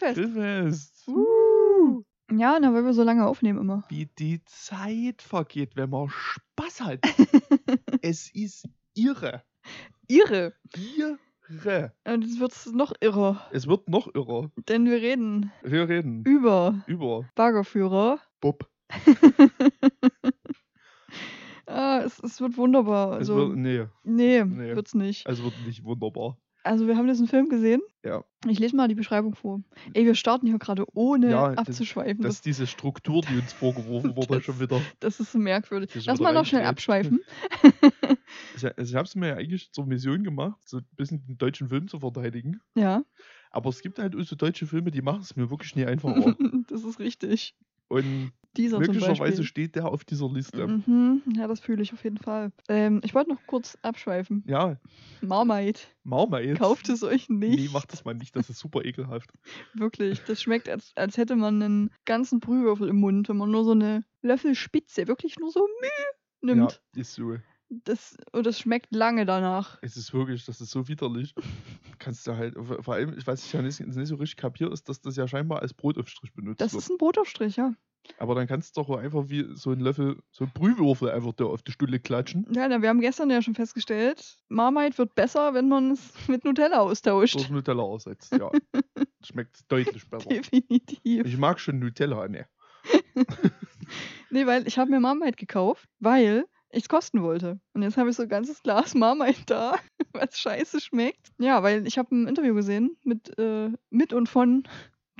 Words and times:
Grillfest. 0.00 0.34
Grillfest. 0.34 1.08
Uh. 1.08 2.02
Ja, 2.32 2.58
na, 2.60 2.72
weil 2.72 2.84
wir 2.84 2.92
so 2.94 3.02
lange 3.02 3.26
aufnehmen 3.26 3.58
immer. 3.58 3.82
Wie 3.88 4.06
die 4.06 4.42
Zeit 4.44 5.20
vergeht, 5.22 5.74
wenn 5.76 5.90
man 5.90 6.08
Spaß 6.08 6.80
hat. 6.82 7.00
es 8.02 8.32
ist 8.34 8.68
irre. 8.94 9.42
Irre. 10.06 10.54
Irre. 10.76 11.18
Und 12.06 12.22
jetzt 12.22 12.38
wird 12.38 12.52
es 12.52 12.66
noch 12.66 12.92
irrer, 13.00 13.44
Es 13.50 13.66
wird 13.66 13.88
noch 13.88 14.14
irrer. 14.14 14.52
denn 14.68 14.84
wir 14.86 15.02
reden 15.02 15.50
Wir 15.62 15.88
reden 15.88 16.22
über 16.24 16.84
über 16.86 17.28
Baggerführer. 17.34 18.20
Bob. 18.40 18.70
ah, 21.66 22.00
es, 22.04 22.18
es 22.20 22.40
wird 22.40 22.56
wunderbar. 22.56 23.14
Es 23.14 23.18
Also, 23.30 23.36
wird, 23.36 23.56
nee, 23.56 23.86
nee, 24.04 24.44
nee. 24.44 24.76
wird's 24.76 24.94
nicht. 24.94 25.26
es 25.28 25.42
wird 25.42 25.54
nicht 25.66 25.82
wunderbar. 25.84 26.38
Also, 26.62 26.86
wir 26.86 26.96
haben 26.96 27.06
diesen 27.08 27.26
Film 27.26 27.48
gesehen. 27.48 27.80
Ja. 28.04 28.24
Ich 28.46 28.58
lese 28.58 28.74
mal 28.76 28.88
die 28.88 28.94
Beschreibung 28.94 29.34
vor. 29.34 29.62
Ey, 29.94 30.04
wir 30.06 30.14
starten 30.14 30.46
hier 30.46 30.58
gerade 30.58 30.84
ohne 30.94 31.30
Ja, 31.30 31.48
das- 31.54 31.68
abzuschweifen. 31.68 32.18
Das 32.22 32.28
Das, 32.28 32.34
ist 32.36 32.46
diese 32.46 32.66
Struktur, 32.66 33.22
die 33.22 33.36
uns 33.38 33.52
vorgeworfen 33.52 34.16
wurde, 34.16 34.36
Das- 34.36 34.44
schon 34.44 34.60
wieder. 34.60 34.80
das 35.00 35.20
ist 35.20 35.32
so 35.32 35.38
merkwürdig. 35.38 35.88
Das 35.90 35.96
ist 36.02 36.06
Lass 36.06 36.20
mal 36.20 36.32
noch 36.32 36.46
schnell 36.46 36.64
abschweifen. 36.64 37.20
Ich, 38.56 38.64
also 38.64 38.82
ich 38.90 38.94
habe 38.94 39.06
es 39.06 39.14
mir 39.16 39.28
ja 39.28 39.34
eigentlich 39.36 39.72
zur 39.72 39.86
Mission 39.86 40.22
gemacht, 40.22 40.56
so 40.64 40.78
ein 40.78 40.86
bisschen 40.96 41.24
den 41.26 41.36
deutschen 41.38 41.68
Film 41.68 41.88
zu 41.88 41.98
verteidigen. 41.98 42.60
Ja, 42.76 43.02
Aber 43.50 43.70
es 43.70 43.80
gibt 43.82 43.98
halt 43.98 44.14
so 44.26 44.36
deutsche 44.36 44.66
Filme, 44.66 44.90
die 44.92 45.02
machen 45.02 45.20
es 45.22 45.34
mir 45.34 45.50
wirklich 45.50 45.74
nie 45.74 45.84
einfacher. 45.84 46.36
das 46.68 46.84
ist 46.84 46.98
richtig. 47.00 47.56
Und 47.88 48.30
Dieser 48.56 48.80
möglicherweise 48.80 49.44
steht 49.44 49.76
der 49.76 49.86
auf 49.86 50.04
dieser 50.04 50.28
Liste. 50.28 50.66
Mhm, 50.66 51.22
ja, 51.36 51.46
das 51.46 51.60
fühle 51.60 51.82
ich 51.82 51.92
auf 51.92 52.02
jeden 52.02 52.18
Fall. 52.18 52.50
Ähm, 52.68 53.00
ich 53.04 53.14
wollte 53.14 53.30
noch 53.30 53.40
kurz 53.46 53.78
abschweifen. 53.82 54.42
Ja, 54.46 54.76
Marmite, 55.20 55.82
Marmite. 56.02 56.54
kauft 56.54 56.88
es 56.88 57.02
euch 57.04 57.28
nicht. 57.28 57.58
Nee, 57.58 57.68
macht 57.72 57.92
das 57.92 58.04
mal 58.04 58.14
nicht, 58.14 58.34
das 58.34 58.50
ist 58.50 58.58
super 58.58 58.84
ekelhaft. 58.84 59.30
Wirklich, 59.74 60.20
das 60.24 60.42
schmeckt, 60.42 60.68
als, 60.68 60.92
als 60.96 61.16
hätte 61.16 61.36
man 61.36 61.62
einen 61.62 61.90
ganzen 62.06 62.40
Brühwürfel 62.40 62.88
im 62.88 62.96
Mund, 62.96 63.28
wenn 63.28 63.36
man 63.36 63.50
nur 63.50 63.64
so 63.64 63.72
eine 63.72 64.02
Löffelspitze, 64.22 65.06
wirklich 65.06 65.38
nur 65.38 65.50
so 65.50 65.60
Mühe 65.80 66.54
nimmt. 66.54 66.82
Ja, 66.94 67.00
ist 67.00 67.14
so. 67.14 67.36
Das, 67.84 68.16
und 68.32 68.46
das 68.46 68.58
schmeckt 68.58 68.92
lange 68.92 69.26
danach. 69.26 69.78
Es 69.80 69.96
ist 69.96 70.12
wirklich, 70.12 70.44
das 70.44 70.60
ist 70.60 70.70
so 70.70 70.88
widerlich. 70.88 71.34
Kannst 72.00 72.26
du 72.26 72.36
halt, 72.36 72.56
vor 72.58 72.94
allem, 72.94 73.16
ich 73.16 73.24
weiß 73.24 73.44
ich 73.46 73.52
ja 73.52 73.62
nicht, 73.62 73.78
nicht 73.78 74.08
so 74.08 74.16
richtig 74.16 74.36
kapiert, 74.38 74.72
ist, 74.72 74.88
dass 74.88 75.00
das 75.00 75.14
ja 75.14 75.28
scheinbar 75.28 75.62
als 75.62 75.72
Brotaufstrich 75.72 76.32
benutzt 76.34 76.60
Das 76.60 76.72
wird. 76.72 76.82
ist 76.82 76.90
ein 76.90 76.98
Brotaufstrich, 76.98 77.54
ja. 77.56 77.74
Aber 78.18 78.34
dann 78.34 78.46
kannst 78.46 78.76
du 78.76 78.82
doch 78.82 78.96
einfach 78.96 79.28
wie 79.28 79.46
so 79.54 79.70
einen 79.70 79.80
Löffel, 79.80 80.18
so 80.30 80.44
einen 80.44 80.52
Brühwürfel 80.52 81.10
einfach 81.10 81.32
da 81.32 81.44
auf 81.44 81.62
die 81.62 81.72
Stulle 81.72 82.00
klatschen. 82.00 82.46
Ja, 82.52 82.68
na, 82.68 82.82
wir 82.82 82.88
haben 82.88 83.00
gestern 83.00 83.30
ja 83.30 83.40
schon 83.42 83.54
festgestellt, 83.54 84.38
Marmite 84.48 84.98
wird 84.98 85.14
besser, 85.14 85.54
wenn 85.54 85.68
man 85.68 85.92
es 85.92 86.12
mit 86.28 86.44
Nutella 86.44 86.80
austauscht. 86.80 87.36
Durch 87.36 87.50
Nutella 87.50 87.84
ersetzt, 87.92 88.32
ja. 88.32 88.50
Schmeckt 89.24 89.70
deutlich 89.70 90.08
besser. 90.08 90.28
Definitiv. 90.28 91.26
Ich 91.26 91.36
mag 91.36 91.60
schon 91.60 91.78
Nutella, 91.78 92.28
ne. 92.28 92.46
Nee, 94.30 94.46
weil 94.46 94.66
ich 94.68 94.78
habe 94.78 94.90
mir 94.90 95.00
Marmite 95.00 95.36
gekauft, 95.36 95.88
weil 95.98 96.44
ich 96.70 96.84
es 96.84 96.88
kosten 96.88 97.22
wollte. 97.22 97.60
Und 97.72 97.82
jetzt 97.82 97.96
habe 97.96 98.10
ich 98.10 98.16
so 98.16 98.22
ein 98.22 98.28
ganzes 98.28 98.62
Glas 98.62 98.94
Marmite 98.94 99.42
da, 99.46 99.74
was 100.12 100.38
scheiße 100.38 100.80
schmeckt. 100.80 101.32
Ja, 101.38 101.62
weil 101.62 101.86
ich 101.86 101.98
habe 101.98 102.14
ein 102.14 102.28
Interview 102.28 102.54
gesehen 102.54 102.96
mit, 103.02 103.36
äh, 103.38 103.70
mit 103.90 104.12
und 104.12 104.28
von 104.28 104.62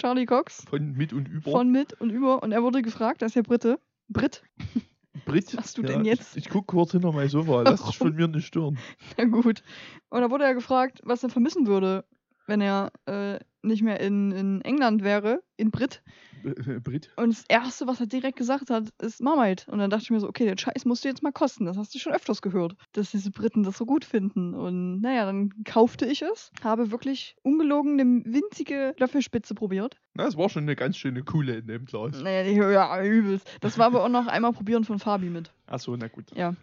Charlie 0.01 0.27
Cox. 0.27 0.65
Von 0.69 0.93
mit 0.93 1.13
und 1.13 1.29
über. 1.29 1.51
Von 1.51 1.71
mit 1.71 1.93
und 2.01 2.11
über. 2.11 2.43
Und 2.43 2.53
er 2.53 2.63
wurde 2.63 2.83
gefragt, 2.83 3.23
das 3.23 3.33
ist 3.33 3.35
ja 3.37 3.43
Brite. 3.43 3.79
Brit. 4.09 4.43
Brit. 5.27 5.49
was 5.49 5.55
machst 5.55 5.79
du 5.79 5.83
ja, 5.83 5.89
denn 5.89 6.05
jetzt? 6.05 6.37
Ich, 6.37 6.47
ich 6.47 6.51
guck 6.51 6.67
kurz 6.67 6.93
hinter 6.93 7.13
mein 7.13 7.29
Sofa, 7.29 7.63
lass 7.63 7.85
dich 7.85 7.99
von 7.99 8.15
mir 8.15 8.27
nicht 8.29 8.47
stören. 8.47 8.79
Na 9.19 9.25
gut. 9.25 9.63
Und 10.09 10.21
da 10.21 10.31
wurde 10.31 10.45
er 10.45 10.55
gefragt, 10.55 11.01
was 11.05 11.23
er 11.23 11.29
vermissen 11.29 11.67
würde, 11.67 12.05
wenn 12.47 12.61
er 12.61 12.93
äh, 13.07 13.39
nicht 13.63 13.83
mehr 13.83 14.01
in, 14.01 14.33
in 14.33 14.63
England 14.63 15.05
wäre, 15.05 15.43
in 15.57 15.71
Brit. 15.71 16.03
Äh, 16.45 16.81
Brit. 16.81 17.11
Und 17.17 17.31
das 17.31 17.45
Erste, 17.49 17.87
was 17.87 18.01
er 18.01 18.07
direkt 18.07 18.37
gesagt 18.39 18.71
hat, 18.71 18.89
ist 19.01 19.21
Marmite. 19.23 19.71
Und 19.71 19.79
dann 19.79 19.91
dachte 19.91 20.05
ich 20.05 20.11
mir 20.11 20.21
so, 20.21 20.29
okay, 20.29 20.47
den 20.47 20.59
Scheiß 20.59 20.85
musst 20.85 21.05
du 21.05 21.09
jetzt 21.09 21.23
mal 21.23 21.33
kosten. 21.33 21.65
Das 21.67 21.77
hast 21.77 21.95
du 21.95 21.99
schon 21.99 22.13
öfters 22.13 22.43
gehört, 22.43 22.75
dass 22.93 23.11
diese 23.11 23.31
Briten 23.31 23.63
das 23.63 23.77
so 23.79 23.87
gut 23.87 24.05
finden. 24.05 24.55
Und 24.55 25.01
naja, 25.01 25.27
dann 25.27 25.51
kaufte 25.65 26.07
ich 26.07 26.23
es, 26.23 26.51
habe 26.63 26.91
wirklich 26.91 27.37
ungelogen 27.43 28.01
eine 28.01 28.25
winzige 28.25 28.95
Löffelspitze 28.99 29.55
probiert. 29.55 29.97
Na, 30.15 30.27
es 30.27 30.37
war 30.37 30.49
schon 30.49 30.65
eine 30.65 30.75
ganz 30.77 30.97
schöne 30.97 31.23
Coole 31.23 31.59
in 31.59 31.67
dem 31.69 31.85
Glas. 31.85 32.21
Naja, 32.21 32.43
die- 32.45 32.57
ja, 32.57 33.03
übelst. 33.05 33.49
Das 33.61 33.79
war 33.79 33.87
aber 33.87 34.05
auch 34.05 34.09
noch 34.09 34.27
einmal 34.27 34.53
probieren 34.53 34.85
von 34.85 34.99
Fabi 34.99 35.31
mit. 35.31 35.53
Achso, 35.67 35.97
na 35.97 36.09
gut. 36.09 36.25
Ja, 36.35 36.57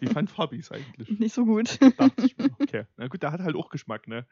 Wie 0.00 0.06
fand 0.06 0.30
Fabis 0.30 0.70
eigentlich? 0.70 1.08
nicht 1.18 1.34
so 1.34 1.44
gut. 1.44 1.76
Okay. 2.60 2.84
Na 2.96 3.08
gut, 3.08 3.22
der 3.24 3.32
hat 3.32 3.40
halt 3.40 3.56
auch 3.56 3.68
Geschmack, 3.70 4.06
ne? 4.06 4.26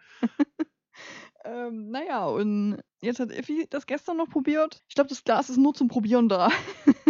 Ähm, 1.47 1.91
naja, 1.91 2.27
und 2.27 2.79
jetzt 3.01 3.21
hat 3.21 3.31
Effi 3.31 3.67
das 3.71 3.87
gestern 3.87 4.17
noch 4.17 4.29
probiert. 4.29 4.83
Ich 4.89 4.95
glaube, 4.95 5.09
das 5.09 5.25
Glas 5.25 5.51
ist 5.51 5.59
nur 5.59 5.75
zum 5.75 5.89
Probieren 5.89 6.29
da. 6.29 6.51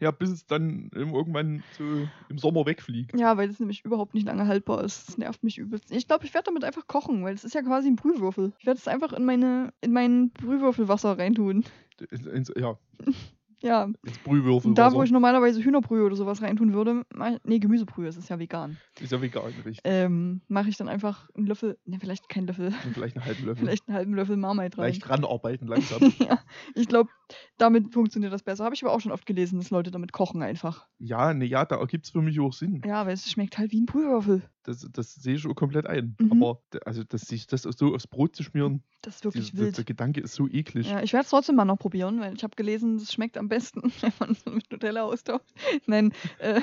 Ja, 0.00 0.10
bis 0.10 0.28
es 0.28 0.46
dann 0.46 0.90
irgendwann 0.92 1.62
so 1.78 2.06
im 2.28 2.36
Sommer 2.36 2.66
wegfliegt. 2.66 3.18
Ja, 3.18 3.38
weil 3.38 3.48
es 3.48 3.60
nämlich 3.60 3.84
überhaupt 3.86 4.12
nicht 4.12 4.26
lange 4.26 4.46
haltbar 4.46 4.84
ist. 4.84 5.08
Das 5.08 5.16
nervt 5.16 5.42
mich 5.42 5.56
übelst. 5.56 5.90
Ich 5.92 6.06
glaube, 6.06 6.26
ich 6.26 6.34
werde 6.34 6.46
damit 6.46 6.62
einfach 6.62 6.86
kochen, 6.86 7.24
weil 7.24 7.34
es 7.34 7.44
ist 7.44 7.54
ja 7.54 7.62
quasi 7.62 7.88
ein 7.88 7.96
Brühwürfel. 7.96 8.52
Ich 8.58 8.66
werde 8.66 8.78
es 8.78 8.86
einfach 8.86 9.14
in 9.14 9.24
meine 9.24 9.72
in 9.80 9.92
mein 9.92 10.30
Brühwürfelwasser 10.30 11.18
reintun. 11.18 11.64
Ja, 12.56 12.76
Ja, 13.64 13.88
ins 14.04 14.18
Brühwürfel. 14.18 14.74
da 14.74 14.92
wo 14.92 15.02
ich 15.02 15.10
normalerweise 15.10 15.64
Hühnerbrühe 15.64 16.04
oder 16.04 16.16
sowas 16.16 16.42
reintun 16.42 16.74
würde, 16.74 17.06
ich, 17.14 17.40
nee, 17.44 17.58
Gemüsebrühe, 17.58 18.06
es 18.06 18.18
ist 18.18 18.28
ja 18.28 18.38
vegan. 18.38 18.76
Ist 19.00 19.10
ja 19.10 19.22
vegan, 19.22 19.54
richtig. 19.64 19.80
Ähm, 19.84 20.42
mache 20.48 20.68
ich 20.68 20.76
dann 20.76 20.86
einfach 20.86 21.30
einen 21.34 21.46
Löffel, 21.46 21.78
ne, 21.86 21.98
vielleicht 21.98 22.28
keinen 22.28 22.46
Löffel, 22.46 22.74
Und 22.84 22.92
vielleicht 22.92 23.16
einen 23.16 23.24
halben 23.24 23.46
Löffel. 23.46 23.64
vielleicht 23.64 23.88
einen 23.88 23.96
halben 23.96 24.14
Löffel 24.14 24.36
Marmite 24.36 24.76
rein. 24.76 24.88
Leicht 24.88 25.08
ranarbeiten 25.08 25.66
langsam. 25.66 26.12
ja, 26.18 26.40
ich 26.74 26.88
glaube, 26.88 27.08
damit 27.58 27.92
funktioniert 27.92 28.32
das 28.32 28.42
besser. 28.42 28.64
Habe 28.64 28.74
ich 28.74 28.82
aber 28.84 28.92
auch 28.92 29.00
schon 29.00 29.12
oft 29.12 29.26
gelesen, 29.26 29.58
dass 29.58 29.70
Leute 29.70 29.90
damit 29.90 30.12
kochen 30.12 30.42
einfach. 30.42 30.86
ja, 30.98 31.32
ne, 31.34 31.44
ja, 31.44 31.64
da 31.64 31.76
ergibt 31.76 32.06
es 32.06 32.10
für 32.12 32.22
mich 32.22 32.38
auch 32.40 32.52
Sinn. 32.52 32.82
Ja, 32.84 33.06
weil 33.06 33.14
es 33.14 33.30
schmeckt 33.30 33.58
halt 33.58 33.72
wie 33.72 33.80
ein 33.80 33.86
Brühwürfel. 33.86 34.42
Das, 34.62 34.86
das 34.92 35.14
sehe 35.14 35.34
ich 35.34 35.46
auch 35.46 35.54
komplett 35.54 35.86
ein. 35.86 36.16
Mhm. 36.18 36.32
Aber 36.42 36.62
also, 36.86 37.04
dass 37.04 37.22
sich 37.22 37.46
das 37.46 37.62
so 37.62 37.94
aufs 37.94 38.06
Brot 38.06 38.34
zu 38.34 38.42
schmieren, 38.42 38.82
Das 39.02 39.16
ist 39.16 39.24
wirklich 39.24 39.52
der, 39.52 39.60
wild. 39.60 39.76
der 39.76 39.84
Gedanke 39.84 40.20
ist 40.20 40.34
so 40.34 40.48
eklig. 40.48 40.88
Ja, 40.90 41.02
ich 41.02 41.12
werde 41.12 41.24
es 41.24 41.30
trotzdem 41.30 41.56
mal 41.56 41.64
noch 41.66 41.78
probieren, 41.78 42.20
weil 42.20 42.34
ich 42.34 42.42
habe 42.44 42.56
gelesen, 42.56 42.96
es 42.96 43.12
schmeckt 43.12 43.36
am 43.36 43.48
besten, 43.48 43.82
wenn 44.00 44.12
man 44.18 44.30
es 44.32 44.44
mit 44.46 44.70
Nutella 44.72 45.02
austauscht. 45.02 45.44
Nein, 45.86 46.12
äh, 46.38 46.60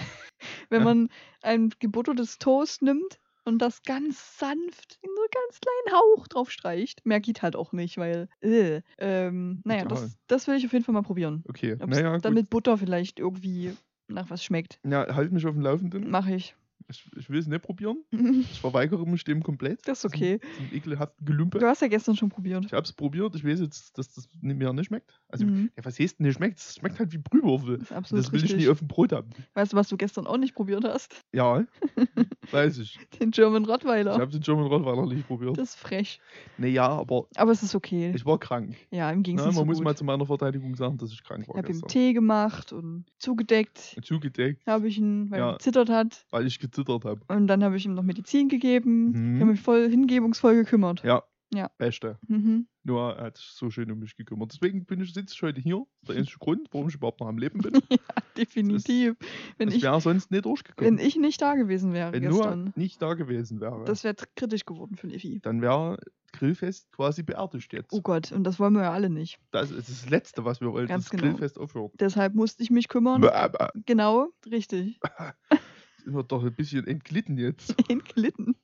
wenn 0.69 0.79
Ja. 0.81 0.85
man 0.85 1.09
ein 1.43 1.71
gebuttertes 1.79 2.39
Toast 2.39 2.81
nimmt 2.81 3.19
und 3.43 3.59
das 3.59 3.83
ganz 3.83 4.37
sanft 4.39 4.97
in 5.01 5.09
ganz 5.31 5.59
kleinen 5.59 5.97
Hauch 5.99 6.27
drauf 6.27 6.51
streicht. 6.51 7.05
Mehr 7.05 7.19
geht 7.19 7.41
halt 7.41 7.55
auch 7.55 7.71
nicht, 7.71 7.97
weil, 7.97 8.27
äh, 8.41 8.81
ähm, 8.97 9.61
naja, 9.65 9.83
Ja. 9.83 9.87
das, 9.87 10.17
das 10.27 10.47
will 10.47 10.55
ich 10.55 10.65
auf 10.65 10.73
jeden 10.73 10.85
Fall 10.85 10.93
mal 10.93 11.01
probieren. 11.03 11.43
Okay, 11.49 11.75
naja, 11.85 12.17
dann 12.19 12.33
gut. 12.33 12.41
mit 12.43 12.49
Butter 12.49 12.77
vielleicht 12.77 13.19
irgendwie 13.19 13.73
nach 14.07 14.29
was 14.29 14.43
schmeckt. 14.43 14.79
Ja, 14.85 15.15
halt 15.15 15.31
mich 15.31 15.45
auf 15.45 15.53
dem 15.53 15.61
Laufenden. 15.61 16.09
Mache 16.09 16.35
ich. 16.35 16.55
Ich, 16.89 17.09
ich 17.15 17.29
will 17.29 17.39
es 17.39 17.47
nicht 17.47 17.61
probieren. 17.61 17.97
das 18.11 18.21
Ich 18.51 18.59
verweigere 18.59 19.05
mich 19.07 19.23
dem 19.23 19.43
komplett. 19.43 19.87
ist 19.87 20.05
okay. 20.05 20.39
Diesen 20.59 20.73
ekelhaften 20.75 21.25
Gelümpe. 21.25 21.59
Du 21.59 21.65
hast 21.67 21.81
ja 21.81 21.87
gestern 21.87 22.15
schon 22.15 22.29
probiert. 22.29 22.65
Ich 22.65 22.73
habe 22.73 22.83
es 22.83 22.93
probiert. 22.93 23.35
Ich 23.35 23.43
weiß 23.45 23.59
jetzt, 23.59 23.97
dass 23.97 24.13
das 24.13 24.27
mir 24.41 24.73
nicht 24.73 24.85
schmeckt. 24.87 25.19
Also, 25.29 25.45
Mhm. 25.45 25.71
ja, 25.77 25.85
was 25.85 25.99
heißt 25.99 26.19
denn 26.19 26.27
nicht 26.27 26.35
schmeckt? 26.37 26.59
Es 26.59 26.75
schmeckt 26.75 26.99
halt 26.99 27.11
wie 27.13 27.17
Brühwürfel. 27.17 27.77
Das 27.79 27.89
ist 27.91 27.91
Das 27.91 28.11
will 28.31 28.39
richtig. 28.41 28.51
ich 28.59 28.65
nie 28.65 28.69
auf 28.69 28.79
dem 28.79 28.87
Brot 28.87 29.11
haben. 29.13 29.29
Weißt 29.53 29.73
du, 29.73 29.77
was 29.77 29.89
du 29.89 29.97
gestern 29.97 30.27
auch 30.27 30.37
nicht 30.37 30.55
probiert 30.55 30.83
hast? 30.83 31.23
Ja, 31.31 31.65
weiß 32.51 32.77
ich. 32.79 32.99
Den 33.19 33.31
German 33.31 33.63
Ich 33.63 33.69
Rottweiler. 33.69 34.13
habe 34.13 34.31
den 34.31 34.41
German 34.41 34.65
Rottweiler 34.67 35.05
nicht 35.05 35.27
probiert. 35.27 35.57
Das 35.57 35.69
ist 35.69 35.75
frech. 35.75 36.19
Nee, 36.57 36.69
ja, 36.69 36.87
aber 36.89 37.27
Aber 37.35 37.51
es 37.51 37.63
ist 37.63 37.75
okay. 37.75 38.11
ich 38.15 38.25
war 38.25 38.37
krank. 38.39 38.75
Ja, 38.91 39.11
ging 39.13 39.37
es 39.37 39.41
Na, 39.43 39.47
nicht 39.49 39.55
man 39.57 39.63
so 39.63 39.65
muss 39.65 39.77
gut. 39.77 39.83
mal 39.85 39.95
zu 39.95 40.03
meiner 40.03 40.25
Verteidigung 40.25 40.75
sagen, 40.75 40.97
dass 40.97 41.11
ich 41.11 41.23
krank 41.23 41.43
Ich 41.43 41.47
war 41.49 41.57
habe 41.57 41.71
ihm. 41.71 41.81
Tee 41.87 42.13
gemacht 42.13 42.73
und 42.73 43.05
zugedeckt. 43.19 43.97
Zugedeckt, 44.03 44.65
Habe 44.67 44.87
ich 44.87 44.97
ihn, 44.97 45.29
weil 45.31 45.39
Ja. 45.39 45.49
er 45.51 45.53
gezittert 45.53 45.89
hat. 45.89 46.25
weil 46.31 46.45
ich 46.47 46.59
gezittert 46.71 47.05
habe. 47.05 47.21
Und 47.27 47.47
dann 47.47 47.63
habe 47.63 47.77
ich 47.77 47.85
ihm 47.85 47.93
noch 47.93 48.03
Medizin 48.03 48.49
gegeben. 48.49 49.11
Mhm. 49.11 49.35
Ich 49.35 49.41
habe 49.41 49.51
mich 49.51 49.61
voll 49.61 49.89
hingebungsvoll 49.89 50.55
gekümmert. 50.55 51.03
Ja. 51.03 51.23
Ja. 51.53 51.69
Beste. 51.77 52.17
Mhm. 52.29 52.67
Nur 52.83 53.13
er 53.17 53.25
hat 53.25 53.37
sich 53.37 53.47
so 53.47 53.69
schön 53.69 53.91
um 53.91 53.99
mich 53.99 54.15
gekümmert. 54.15 54.53
Deswegen 54.53 54.85
bin 54.85 55.01
ich, 55.01 55.13
sitze 55.13 55.33
ich 55.35 55.41
heute 55.43 55.59
hier. 55.59 55.85
Das 56.01 56.01
ist 56.01 56.09
der 56.09 56.15
einzige 56.19 56.39
Grund, 56.39 56.67
warum 56.71 56.87
ich 56.87 56.95
überhaupt 56.95 57.19
noch 57.19 57.27
am 57.27 57.37
Leben 57.37 57.59
bin. 57.59 57.73
Definitiv. 58.37 59.15
Wenn 59.57 59.67
Ich 59.67 59.75
ich, 59.75 59.83
wäre 59.83 59.99
sonst 59.99 60.31
nicht 60.31 60.45
wenn 60.45 60.49
durchgekommen. 60.49 60.97
ich 60.97 61.17
nicht 61.17 61.41
da 61.41 61.55
gewesen 61.55 61.91
wäre 61.91 62.13
Wenn 62.13 62.23
gestern, 62.23 62.63
nur 62.63 62.73
nicht 62.77 63.01
da 63.01 63.15
gewesen 63.15 63.59
wäre, 63.59 63.83
das 63.83 64.05
wäre 64.05 64.15
kritisch 64.37 64.65
geworden 64.65 64.95
für 64.95 65.11
Effi. 65.11 65.41
dann 65.41 65.61
wäre 65.61 65.97
Grillfest 66.31 66.89
quasi 66.93 67.23
beerdigt 67.23 67.73
jetzt. 67.73 67.91
Oh 67.91 68.01
Gott, 68.01 68.31
und 68.31 68.45
das 68.45 68.57
wollen 68.57 68.71
wir 68.73 68.83
ja 68.83 68.93
alle 68.93 69.09
nicht. 69.09 69.37
Das 69.51 69.69
ist 69.71 69.89
das 69.89 70.09
Letzte, 70.09 70.45
was 70.45 70.61
wir 70.61 70.71
wollen. 70.71 70.87
Ganz 70.87 71.03
das 71.03 71.11
genau. 71.11 71.23
Grillfest 71.23 71.59
aufhört. 71.59 71.91
Deshalb 71.99 72.33
musste 72.35 72.63
ich 72.63 72.71
mich 72.71 72.87
kümmern. 72.87 73.19
Bäh, 73.19 73.27
bäh. 73.49 73.67
Genau, 73.85 74.29
richtig. 74.49 75.01
Sind 76.03 76.13
wir 76.15 76.23
doch 76.23 76.43
ein 76.43 76.53
bisschen 76.53 76.87
entglitten 76.87 77.37
jetzt. 77.37 77.75
Entglitten. 77.89 78.55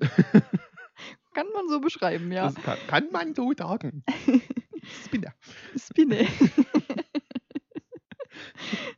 Kann 1.34 1.46
man 1.54 1.68
so 1.68 1.80
beschreiben, 1.80 2.30
ja. 2.30 2.46
Das 2.50 2.62
kann, 2.62 2.78
kann 2.88 3.08
man 3.10 3.34
so 3.34 3.52
sagen. 3.56 4.04
Spinner. 5.04 5.32
Spinne. 5.76 6.26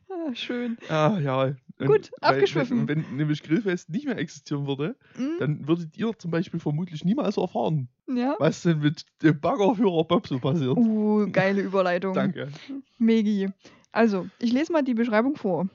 Ah, 0.09 0.33
schön. 0.33 0.77
Ah, 0.89 1.17
ja. 1.19 1.55
Und 1.79 1.87
Gut, 1.87 2.11
abgeschwiffen. 2.21 2.87
Wenn, 2.87 3.05
wenn 3.05 3.15
nämlich 3.17 3.43
Grillfest 3.43 3.89
nicht 3.89 4.05
mehr 4.05 4.17
existieren 4.17 4.65
würde, 4.67 4.95
Hm? 5.15 5.35
dann 5.39 5.67
würdet 5.67 5.97
ihr 5.97 6.17
zum 6.17 6.31
Beispiel 6.31 6.59
vermutlich 6.59 7.03
niemals 7.03 7.37
erfahren, 7.37 7.89
Ja. 8.07 8.35
was 8.39 8.61
denn 8.63 8.79
mit 8.79 9.05
dem 9.21 9.39
Baggerführer 9.39 10.03
Bob 10.05 10.27
so 10.27 10.39
passiert. 10.39 10.77
Uh, 10.77 11.27
geile 11.31 11.61
Überleitung. 11.61 12.13
Danke. 12.13 12.49
Megi. 12.97 13.49
Also, 13.91 14.27
ich 14.39 14.51
lese 14.53 14.71
mal 14.71 14.83
die 14.83 14.93
Beschreibung 14.93 15.35
vor. 15.35 15.67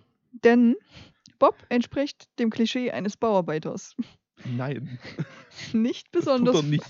Denn 0.45 0.77
Bob 1.41 1.57
entspricht 1.71 2.29
dem 2.39 2.51
Klischee 2.51 2.93
eines 2.93 3.17
Bauarbeiters. 3.17 3.97
Nein, 4.45 4.99
Nicht 5.73 6.11
besonders, 6.13 6.57
er 6.57 6.63
nicht. 6.63 6.85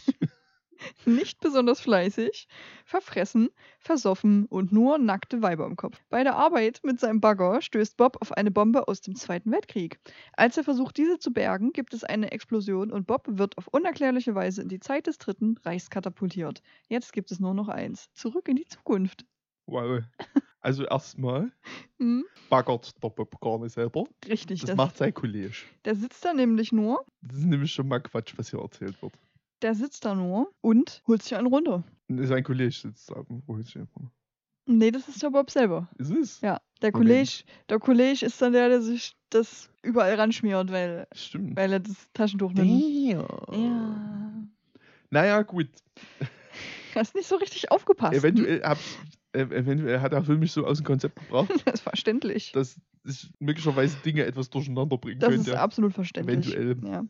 nicht 1.07 1.41
besonders 1.41 1.81
fleißig, 1.81 2.49
verfressen, 2.85 3.51
versoffen 3.79 4.47
und 4.47 4.73
nur 4.73 4.99
nackte 4.99 5.41
Weiber 5.41 5.67
im 5.67 5.77
Kopf. 5.77 6.01
Bei 6.09 6.25
der 6.25 6.35
Arbeit 6.35 6.81
mit 6.83 6.99
seinem 6.99 7.21
Bagger 7.21 7.63
stößt 7.63 7.97
Bob 7.97 8.17
auf 8.21 8.33
eine 8.33 8.51
Bombe 8.51 8.89
aus 8.89 9.01
dem 9.01 9.15
Zweiten 9.15 9.53
Weltkrieg. 9.53 10.01
Als 10.33 10.57
er 10.57 10.65
versucht, 10.65 10.97
diese 10.97 11.21
zu 11.21 11.33
bergen, 11.33 11.73
gibt 11.73 11.95
es 11.95 12.03
eine 12.03 12.33
Explosion 12.33 12.91
und 12.91 13.07
Bob 13.07 13.27
wird 13.29 13.57
auf 13.57 13.69
unerklärliche 13.69 14.35
Weise 14.35 14.63
in 14.63 14.69
die 14.69 14.81
Zeit 14.81 15.07
des 15.07 15.19
Dritten 15.19 15.59
Reichs 15.65 15.91
katapultiert. 15.91 16.61
Jetzt 16.89 17.13
gibt 17.13 17.31
es 17.31 17.39
nur 17.39 17.55
noch 17.55 17.69
eins. 17.69 18.11
Zurück 18.15 18.49
in 18.49 18.57
die 18.57 18.67
Zukunft. 18.67 19.25
Wow. 19.67 20.01
Also 20.61 20.85
erstmal 20.85 21.51
Hm? 21.99 22.25
baggert 22.51 22.93
der 23.03 23.09
Bob 23.09 23.41
gar 23.41 23.59
nicht 23.59 23.73
selber. 23.73 24.05
Richtig, 24.29 24.61
Das 24.61 24.69
das, 24.71 24.77
macht 24.77 24.97
sein 24.99 25.15
Kollege. 25.15 25.55
der 25.85 25.95
sitzt 25.95 26.25
da 26.25 26.35
nämlich 26.35 26.73
nur, 26.73 27.05
Das 27.23 27.39
ist 27.39 27.45
nämlich 27.47 27.73
schon 27.73 27.89
mal 27.89 28.01
Quatsch, 28.01 28.35
was 28.37 28.51
hier 28.51 28.61
erzählt 28.61 29.01
wird. 29.03 29.15
der 29.63 29.75
sitzt 29.75 30.05
da 30.05 30.15
nur 30.15 30.51
und 30.61 31.03
holt 31.07 31.23
sich 31.23 31.35
einen 31.37 31.47
runter. 31.47 31.85
Sein 32.09 32.43
Kollege 32.45 32.73
sitzt 32.75 33.11
da. 33.11 33.23
Wo 33.29 33.57
ist 33.57 33.75
er? 33.77 33.87
Nee, 34.67 34.91
das 34.91 35.09
ist 35.09 35.23
der 35.23 35.31
Bob 35.31 35.51
selber. 35.51 35.89
Ist 35.99 36.11
es? 36.11 36.41
Ja, 36.43 36.61
der. 36.83 36.93
Kollege, 36.93 37.45
der 37.69 37.79
Kollege 37.79 38.25
ist 38.27 38.41
dann 38.43 38.53
der, 38.53 38.69
der 38.69 38.83
sich 38.83 39.15
das 39.31 39.71
überall 39.83 40.15
ranschmiert, 40.15 40.71
weil, 40.71 41.07
Stimmt. 41.13 41.57
weil 41.57 41.73
er 41.73 41.81
das 41.81 42.09
Taschentuch 42.13 42.53
nimmt. 42.53 42.85
Ja. 43.51 44.33
Naja, 45.11 45.43
gut. 45.43 45.69
Hast 46.95 47.15
nicht 47.15 47.27
so 47.29 47.37
richtig 47.37 47.71
aufgepasst. 47.71 48.15
Eventuell, 48.17 48.63
hab, 48.63 48.79
äh, 48.79 48.81
eventuell 49.33 50.01
hat 50.01 50.13
der 50.13 50.23
Film 50.25 50.41
mich 50.41 50.53
so 50.53 50.67
aus 50.67 50.79
dem 50.79 50.87
Konzept 50.87 51.17
gebracht, 51.21 51.49
Das 51.65 51.75
ist 51.75 51.81
verständlich. 51.83 52.53
dass 52.53 52.81
ich 53.05 53.31
möglicherweise 53.39 53.97
Dinge 54.05 54.25
etwas 54.25 54.51
durcheinander 54.51 54.99
bringen 54.99 55.21
Das 55.21 55.33
ist 55.35 55.45
könnte. 55.45 55.61
absolut 55.61 55.95
verständlich. 55.95 56.55
Eventuell. 56.55 56.91
Ja. 56.93 57.05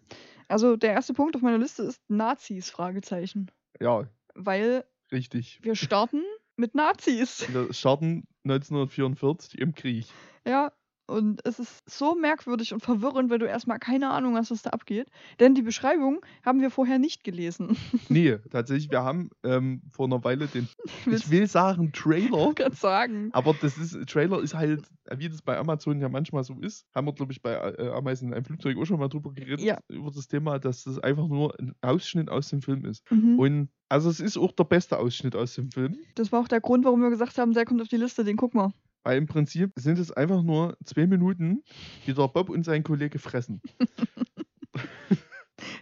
Also 0.48 0.76
der 0.76 0.92
erste 0.92 1.14
Punkt 1.14 1.36
auf 1.36 1.42
meiner 1.42 1.58
Liste 1.58 1.82
ist 1.84 2.00
Nazis, 2.08 2.70
Fragezeichen. 2.70 3.50
Ja, 3.80 4.08
Weil 4.34 4.84
richtig. 5.12 5.60
wir 5.62 5.74
starten 5.74 6.22
mit 6.56 6.74
Nazis. 6.74 7.46
Wir 7.52 7.72
starten 7.72 8.24
1944 8.44 9.58
im 9.58 9.74
Krieg. 9.74 10.06
Ja, 10.46 10.72
und 11.10 11.40
es 11.46 11.58
ist 11.58 11.82
so 11.90 12.14
merkwürdig 12.14 12.72
und 12.72 12.80
verwirrend, 12.82 13.30
weil 13.30 13.38
du 13.38 13.46
erstmal 13.46 13.78
keine 13.78 14.10
Ahnung 14.10 14.36
hast, 14.36 14.50
was 14.50 14.62
da 14.62 14.70
abgeht. 14.70 15.08
Denn 15.40 15.54
die 15.54 15.62
Beschreibung 15.62 16.20
haben 16.44 16.60
wir 16.60 16.70
vorher 16.70 16.98
nicht 16.98 17.24
gelesen. 17.24 17.76
Nee, 18.08 18.38
tatsächlich, 18.50 18.90
wir 18.90 19.02
haben 19.04 19.30
ähm, 19.44 19.82
vor 19.92 20.06
einer 20.06 20.22
Weile 20.24 20.46
den, 20.46 20.68
ich 21.06 21.30
will 21.30 21.46
sagen 21.46 21.92
Trailer, 21.92 22.28
du 22.48 22.54
gerade 22.54 22.74
sagen? 22.74 23.30
aber 23.32 23.54
das 23.60 23.76
ist, 23.78 23.96
Trailer 24.08 24.40
ist 24.40 24.54
halt, 24.54 24.82
wie 25.16 25.28
das 25.28 25.42
bei 25.42 25.56
Amazon 25.58 26.00
ja 26.00 26.08
manchmal 26.08 26.42
so 26.44 26.54
ist, 26.60 26.86
haben 26.94 27.06
wir, 27.06 27.12
glaube 27.12 27.32
ich, 27.32 27.40
bei 27.42 27.52
äh, 27.54 27.88
Ameisen 27.90 28.28
in 28.28 28.34
einem 28.34 28.44
Flugzeug 28.44 28.76
auch 28.78 28.84
schon 28.84 28.98
mal 28.98 29.08
drüber 29.08 29.32
geredet, 29.32 29.60
Ja. 29.60 29.78
über 29.88 30.10
das 30.10 30.28
Thema, 30.28 30.58
dass 30.58 30.84
das 30.84 30.98
einfach 30.98 31.28
nur 31.28 31.58
ein 31.60 31.74
Ausschnitt 31.82 32.28
aus 32.30 32.48
dem 32.48 32.62
Film 32.62 32.84
ist. 32.84 33.08
Mhm. 33.10 33.38
Und 33.38 33.68
also 33.88 34.08
es 34.10 34.20
ist 34.20 34.36
auch 34.36 34.52
der 34.52 34.64
beste 34.64 34.98
Ausschnitt 34.98 35.34
aus 35.36 35.54
dem 35.54 35.70
Film, 35.70 35.96
Das 36.14 36.30
war 36.32 36.40
auch 36.40 36.48
der 36.48 36.60
Grund, 36.60 36.84
warum 36.84 37.00
wir 37.02 37.10
gesagt 37.10 37.38
haben, 37.38 37.52
der 37.54 37.64
kommt 37.64 37.80
auf 37.82 37.88
die 37.88 37.96
Liste, 37.96 38.24
den 38.24 38.36
guck 38.36 38.54
mal. 38.54 38.72
Weil 39.02 39.18
im 39.18 39.26
Prinzip 39.26 39.72
sind 39.76 39.98
es 39.98 40.10
einfach 40.12 40.42
nur 40.42 40.76
zwei 40.84 41.06
Minuten, 41.06 41.62
die 42.06 42.14
der 42.14 42.28
Bob 42.28 42.48
und 42.50 42.64
sein 42.64 42.82
Kollege 42.82 43.18
fressen. 43.18 43.60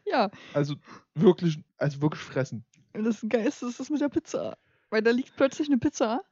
Ja, 0.06 0.31
Also 0.55 0.75
wirklich, 1.15 1.59
also 1.76 2.00
wirklich 2.00 2.23
fressen. 2.23 2.65
das 2.94 3.25
Geilste 3.29 3.67
ist 3.67 3.79
das 3.79 3.91
mit 3.91 4.00
der 4.00 4.09
Pizza. 4.09 4.56
Weil 4.91 5.03
da 5.03 5.11
liegt 5.11 5.37
plötzlich 5.37 5.69
eine 5.69 5.79
Pizza 5.79 6.23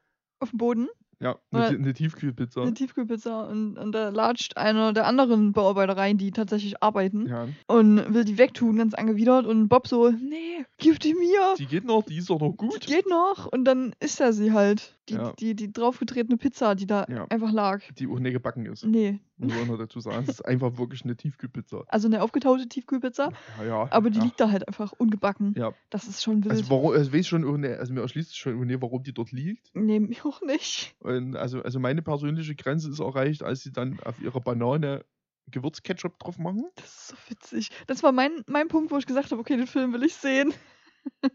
auf 0.40 0.50
dem 0.50 0.58
Boden, 0.58 0.88
Ja, 1.20 1.38
eine, 1.52 1.66
eine 1.66 1.92
Tiefkühlpizza. 1.92 2.62
eine 2.62 2.74
Tiefkühlpizza, 2.74 3.44
und, 3.44 3.76
und 3.78 3.92
da 3.92 4.08
latscht 4.08 4.56
einer 4.56 4.92
der 4.94 5.06
anderen 5.06 5.52
Bauarbeiter 5.52 5.96
rein, 5.96 6.16
die 6.18 6.30
tatsächlich 6.32 6.82
arbeiten, 6.82 7.26
Ja, 7.28 7.48
und 7.66 8.12
will 8.14 8.24
die 8.24 8.38
wegtun, 8.38 8.76
ganz 8.76 8.94
angewidert. 8.94 9.44
Und 9.46 9.68
Bob 9.68 9.86
so, 9.86 10.10
nee, 10.10 10.64
gib 10.78 10.98
die 11.00 11.14
mir. 11.14 11.54
die 11.58 11.66
geht 11.66 11.84
noch, 11.84 12.02
die 12.04 12.16
ist 12.16 12.30
doch 12.30 12.40
noch 12.40 12.50
Die 12.52 12.56
gut. 12.56 12.80
geht 12.86 13.08
noch. 13.08 13.46
Und 13.46 13.64
dann 13.66 13.94
isst 14.00 14.20
er 14.20 14.32
sie 14.32 14.52
halt. 14.52 14.95
Die, 15.08 15.14
Ja. 15.14 15.32
die, 15.32 15.54
die 15.54 15.72
draufgetretene 15.72 16.36
Pizza, 16.36 16.74
die 16.74 16.86
da 16.86 17.06
Ja. 17.08 17.26
einfach 17.28 17.52
lag. 17.52 17.80
Die 17.96 18.08
auch 18.08 18.18
nicht 18.18 18.32
gebacken 18.32 18.66
ist. 18.66 18.84
Nee, 18.84 19.20
Muss 19.36 19.54
man 19.54 19.68
noch 19.68 19.78
dazu 19.78 20.00
sagen. 20.00 20.24
Es 20.24 20.28
ist 20.28 20.44
einfach 20.44 20.78
wirklich 20.78 21.04
eine 21.04 21.16
Tiefkühlpizza. 21.16 21.84
also 21.88 22.08
eine 22.08 22.22
aufgetaute 22.22 22.68
Tiefkühlpizza, 22.68 23.30
Ja, 23.58 23.64
ja. 23.64 23.88
aber 23.92 24.10
die 24.10 24.18
ja. 24.18 24.24
liegt 24.24 24.40
da 24.40 24.50
halt 24.50 24.66
einfach 24.66 24.92
ungebacken. 24.92 25.54
Ja. 25.56 25.72
Das 25.90 26.08
ist 26.08 26.22
schon 26.22 26.42
wild. 26.44 26.52
Also, 26.52 26.70
warum, 26.70 26.92
also 26.92 27.12
weiß 27.12 27.26
schon, 27.26 27.44
also 27.64 27.92
mir 27.92 28.00
erschließt 28.00 28.30
es 28.30 28.36
schon 28.36 28.58
nicht, 28.66 28.82
warum 28.82 29.02
die 29.02 29.12
dort 29.12 29.30
liegt. 29.32 29.70
nee, 29.74 30.00
mir 30.00 30.24
auch 30.26 30.40
nicht. 30.42 30.94
Und 31.00 31.36
also, 31.36 31.62
also 31.62 31.78
meine 31.78 32.02
persönliche 32.02 32.54
Grenze 32.56 32.90
ist 32.90 32.98
erreicht, 32.98 33.42
als 33.42 33.62
sie 33.62 33.72
dann 33.72 34.00
auf 34.04 34.20
ihrer 34.20 34.40
Banane 34.40 35.04
Gewürzketchup 35.50 36.18
drauf 36.18 36.38
machen. 36.38 36.64
Das 36.74 36.86
ist 36.86 37.08
so 37.08 37.16
witzig. 37.28 37.70
Das 37.86 38.02
war 38.02 38.10
mein, 38.10 38.42
mein 38.48 38.66
Punkt, 38.68 38.90
wo 38.90 38.98
ich 38.98 39.06
gesagt 39.06 39.30
habe, 39.30 39.40
okay, 39.40 39.56
den 39.56 39.68
Film 39.68 39.92
will 39.92 40.02
ich 40.02 40.14
sehen. 40.14 40.52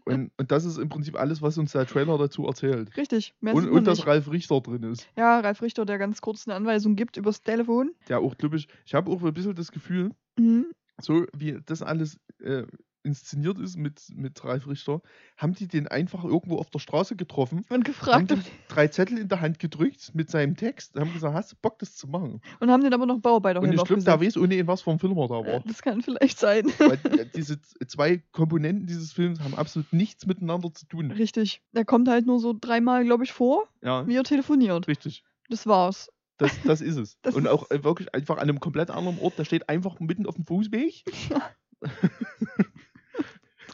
Und, 0.04 0.30
und 0.36 0.50
das 0.50 0.64
ist 0.64 0.78
im 0.78 0.88
Prinzip 0.88 1.18
alles, 1.18 1.42
was 1.42 1.58
uns 1.58 1.72
der 1.72 1.86
Trailer 1.86 2.18
dazu 2.18 2.46
erzählt. 2.46 2.96
Richtig. 2.96 3.34
Und, 3.40 3.68
und 3.68 3.86
dass. 3.86 4.06
Ralf 4.06 4.30
Richter 4.30 4.60
drin 4.60 4.82
ist. 4.84 5.08
Ja, 5.16 5.40
Ralf 5.40 5.62
Richter, 5.62 5.84
der 5.84 5.98
ganz 5.98 6.20
kurz 6.20 6.46
eine 6.46 6.54
Anweisung 6.54 6.96
gibt 6.96 7.16
übers 7.16 7.42
Telefon. 7.42 7.92
Der 8.08 8.20
auch, 8.20 8.34
ich, 8.54 8.68
ich 8.84 8.94
habe 8.94 9.10
auch 9.10 9.22
ein 9.22 9.32
bisschen 9.34 9.54
das 9.54 9.72
Gefühl, 9.72 10.10
Mhm. 10.38 10.66
so 11.00 11.26
wie 11.34 11.58
das 11.66 11.82
alles 11.82 12.18
äh, 12.40 12.64
inszeniert 13.04 13.58
ist 13.58 13.76
mit, 13.76 14.00
mit 14.14 14.44
Ralf 14.44 14.66
Richter, 14.68 15.00
haben 15.36 15.54
die 15.54 15.66
den 15.66 15.88
einfach 15.88 16.24
irgendwo 16.24 16.58
auf 16.58 16.70
der 16.70 16.78
Straße 16.78 17.16
getroffen, 17.16 17.58
Und 17.68 17.70
haben 17.70 17.82
gefragt 17.84 18.30
ihm 18.30 18.42
drei 18.68 18.88
Zettel 18.88 19.18
in 19.18 19.28
der 19.28 19.40
Hand 19.40 19.58
gedrückt 19.58 20.10
mit 20.14 20.30
seinem 20.30 20.56
Text, 20.56 20.94
haben 20.98 21.12
gesagt, 21.12 21.34
hast 21.34 21.52
du 21.52 21.56
Bock, 21.60 21.78
das 21.78 21.96
zu 21.96 22.06
machen? 22.06 22.40
und 22.60 22.70
haben 22.70 22.82
den 22.82 22.94
aber 22.94 23.06
noch 23.06 23.18
Bauarbeiter 23.18 23.60
Und 23.60 23.72
ich 23.72 23.82
glaube, 23.84 24.02
da 24.02 24.20
weiß 24.20 24.36
ohne 24.36 24.54
ihn, 24.54 24.66
was 24.66 24.82
für 24.82 24.90
ein 24.90 24.98
Film 24.98 25.16
er 25.18 25.28
da 25.28 25.40
Äh, 25.40 25.52
war. 25.54 25.60
Das 25.66 25.82
kann 25.82 26.00
vielleicht 26.02 26.38
sein. 26.38 26.64
Weil 26.78 26.98
äh, 27.18 27.26
diese 27.34 27.60
zwei 27.60 28.18
Komponenten 28.32 28.86
dieses 28.86 29.12
Films 29.12 29.40
haben 29.40 29.54
absolut 29.54 29.92
nichts 29.92 30.26
miteinander 30.26 30.72
zu 30.72 30.86
tun. 30.86 31.10
Richtig. 31.10 31.62
Der 31.72 31.84
kommt 31.84 32.08
halt 32.08 32.26
nur 32.26 32.38
so 32.40 32.54
dreimal, 32.58 33.04
glaube 33.04 33.24
ich, 33.24 33.32
vor, 33.32 33.68
Ja, 33.82 34.06
wie 34.06 34.16
er 34.16 34.24
telefoniert. 34.24 34.86
richtig. 34.88 35.24
Das 35.48 35.66
war's. 35.66 36.10
Das, 36.38 36.52
das 36.64 36.80
ist 36.80 36.96
es. 36.96 37.18
Das 37.22 37.34
Und 37.34 37.46
auch 37.46 37.70
äh, 37.70 37.84
wirklich 37.84 38.14
einfach 38.14 38.36
an 38.36 38.42
einem 38.48 38.58
komplett 38.60 38.90
anderen 38.90 39.18
Ort. 39.18 39.38
Der 39.38 39.44
steht 39.44 39.68
einfach 39.68 40.00
mitten 40.00 40.26
auf 40.26 40.34
dem 40.36 40.46
Fußweg 40.46 41.04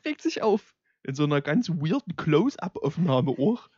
Trägt 0.09 0.23
sich 0.23 0.43
auf. 0.43 0.75
in 1.05 1.15
so 1.15 1.25
einer 1.25 1.41
ganz 1.41 1.69
weirden 1.71 2.17
Close-Up-Aufnahme 2.17 3.31
auch. 3.31 3.69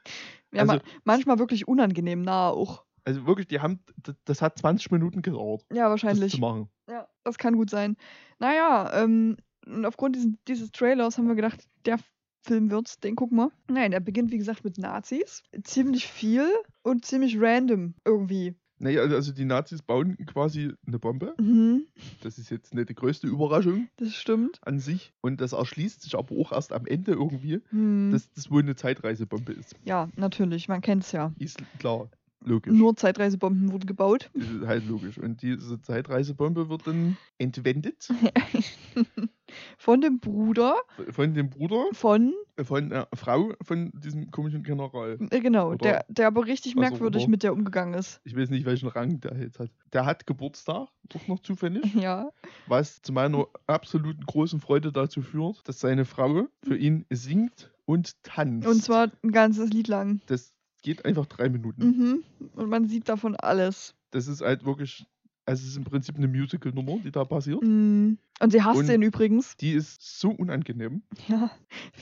Ja, 0.53 0.63
Also- 0.63 0.75
ma 0.75 0.81
manchmal 1.05 1.39
wirklich 1.39 1.69
unangenehm 1.69 2.23
nah 2.23 2.49
auch. 2.51 2.85
Also 3.05 3.27
wirklich, 3.27 3.47
die 3.49 3.61
haben, 3.61 3.81
das 4.25 4.43
hat 4.43 4.59
20 4.59 4.91
Minuten 4.91 5.23
gedauert, 5.23 5.65
Ja, 5.71 5.85
das 5.85 5.91
wahrscheinlich. 5.91 6.33
zu 6.33 6.41
machen. 6.41 6.69
Ja, 6.89 7.09
das 7.25 7.39
kann 7.39 7.57
gut 7.57 7.71
sein. 7.71 7.97
Naja, 8.39 8.91
ähm, 9.03 9.37
und 9.67 9.85
aufgrund 9.87 10.17
diesen, 10.17 10.39
dieses 10.49 10.71
Trailers 10.73 11.19
haben 11.19 11.29
wir 11.29 11.35
gedacht, 11.35 11.67
der 11.87 11.99
Film 12.43 12.71
wird's, 12.71 12.99
den 13.01 13.17
gucken 13.17 13.37
wir. 13.39 13.53
Nein, 13.69 13.93
er 13.93 14.01
beginnt 14.01 14.31
wie 14.33 14.39
gesagt 14.39 14.65
mit 14.65 14.79
Nazis. 14.79 15.43
Ziemlich 15.63 16.07
viel 16.07 16.49
und 16.83 17.05
ziemlich 17.05 17.37
random 17.41 17.95
irgendwie. 18.05 18.55
Naja, 18.83 19.03
also- 19.03 19.33
die 19.33 19.45
Nazis 19.45 19.83
bauen 19.83 20.17
quasi 20.27 20.73
eine 20.87 20.99
Bombe. 20.99 21.35
Mhm, 21.39 21.85
Das 22.23 22.39
ist 22.39 22.51
jetzt 22.51 22.75
nicht 22.75 22.89
die 22.89 22.95
größte 22.95 23.27
Überraschung 23.27 23.89
das 23.99 24.15
stimmt. 24.15 24.59
an 24.63 24.79
sich. 24.81 25.13
Und 25.21 25.41
das 25.43 25.53
erschließt 25.53 26.01
sich 26.03 26.15
aber 26.17 26.35
auch 26.37 26.51
erst 26.53 26.73
am 26.73 26.87
Ende 26.87 27.13
irgendwie, 27.13 27.61
Hm, 27.71 28.11
dass 28.13 28.31
das 28.33 28.51
wohl 28.51 28.63
eine 28.63 28.75
Zeitreisebombe 28.77 29.53
ist. 29.53 29.77
ja, 29.85 30.09
natürlich, 30.17 30.67
man 30.69 30.81
kennt's 30.81 31.13
ja. 31.13 31.33
Ist 31.39 31.63
klar, 31.79 32.09
logisch. 32.43 32.73
Nur 32.73 32.97
Zeitreisebomben 32.97 33.71
wurden 33.71 33.85
gebaut. 33.87 34.31
Das 34.33 34.49
ist 34.51 34.67
halt 34.67 34.89
logisch. 34.89 35.19
Und 35.19 35.43
diese 35.43 35.81
Zeitreisebombe 35.83 36.71
wird 36.71 36.87
dann 36.87 37.19
entwendet 37.37 38.09
Von 39.79 40.01
dem 40.01 40.21
Bruder 40.21 40.77
von 41.11 41.35
dem 41.35 41.51
Bruder 41.51 41.85
von, 41.93 42.33
von 42.63 42.91
der 42.91 43.09
Frau 43.15 43.53
von 43.63 43.91
diesem 43.95 44.31
komischen 44.31 44.63
General. 44.63 45.19
äh, 45.31 45.41
genau, 45.41 45.69
Oder 45.69 45.79
der, 45.79 46.05
der 46.09 46.27
aber 46.27 46.47
richtig 46.47 46.75
merkwürdig 46.77 47.29
mit 47.29 47.43
der 47.43 47.53
umgegangen 47.53 47.95
ist. 47.95 48.21
Ich 48.25 48.37
weiß 48.37 48.51
nicht, 48.51 48.65
welchen 48.65 48.89
Rang 48.89 49.21
der 49.21 49.37
jetzt 49.37 49.59
hat. 49.59 49.71
Der 49.93 50.05
hat 50.07 50.27
Geburtstag, 50.27 50.89
doch 51.09 51.27
noch 51.29 51.41
zufällig, 51.41 51.83
Ja, 51.95 52.31
was 52.67 53.03
zu 53.03 53.13
meiner 53.13 53.47
absoluten 53.67 54.25
großen 54.25 54.61
Freude 54.61 54.93
dazu 54.93 55.23
führt, 55.23 55.67
dass 55.69 55.81
seine 55.81 56.05
Frau 56.05 56.47
für 56.63 56.77
ihn 56.77 57.07
singt 57.11 57.71
und 57.87 58.23
tanzt. 58.23 58.69
und 58.69 58.83
zwar 58.83 59.11
ein 59.23 59.33
ganzes 59.33 59.71
Lied 59.71 59.89
lang. 59.89 60.21
Das 60.27 60.53
geht 60.83 61.05
einfach 61.05 61.27
drei 61.27 61.49
Minuten. 61.49 61.85
Mhm. 61.85 62.25
Und 62.55 62.69
man 62.69 62.87
sieht 62.89 63.09
davon 63.09 63.37
alles. 63.37 63.95
Das 64.11 64.27
ist 64.27 64.41
halt 64.41 64.65
wirklich, 64.65 65.07
Also 65.51 65.63
es 65.65 65.71
ist 65.71 65.77
im 65.79 65.85
Prinzip 65.85 66.17
eine 66.17 66.29
Musical-Nummer, 66.29 66.99
die 67.05 67.11
da 67.11 67.25
passiert. 67.25 67.61
Mm. 67.63 68.19
Und 68.41 68.53
sie 68.53 68.63
hasst 68.63 68.79
Und- 68.79 68.89
ihn 68.89 69.03
übrigens. 69.03 69.57
Die 69.57 69.73
ist 69.73 70.21
so 70.21 70.31
unangenehm. 70.31 71.03
Ja, 71.27 71.51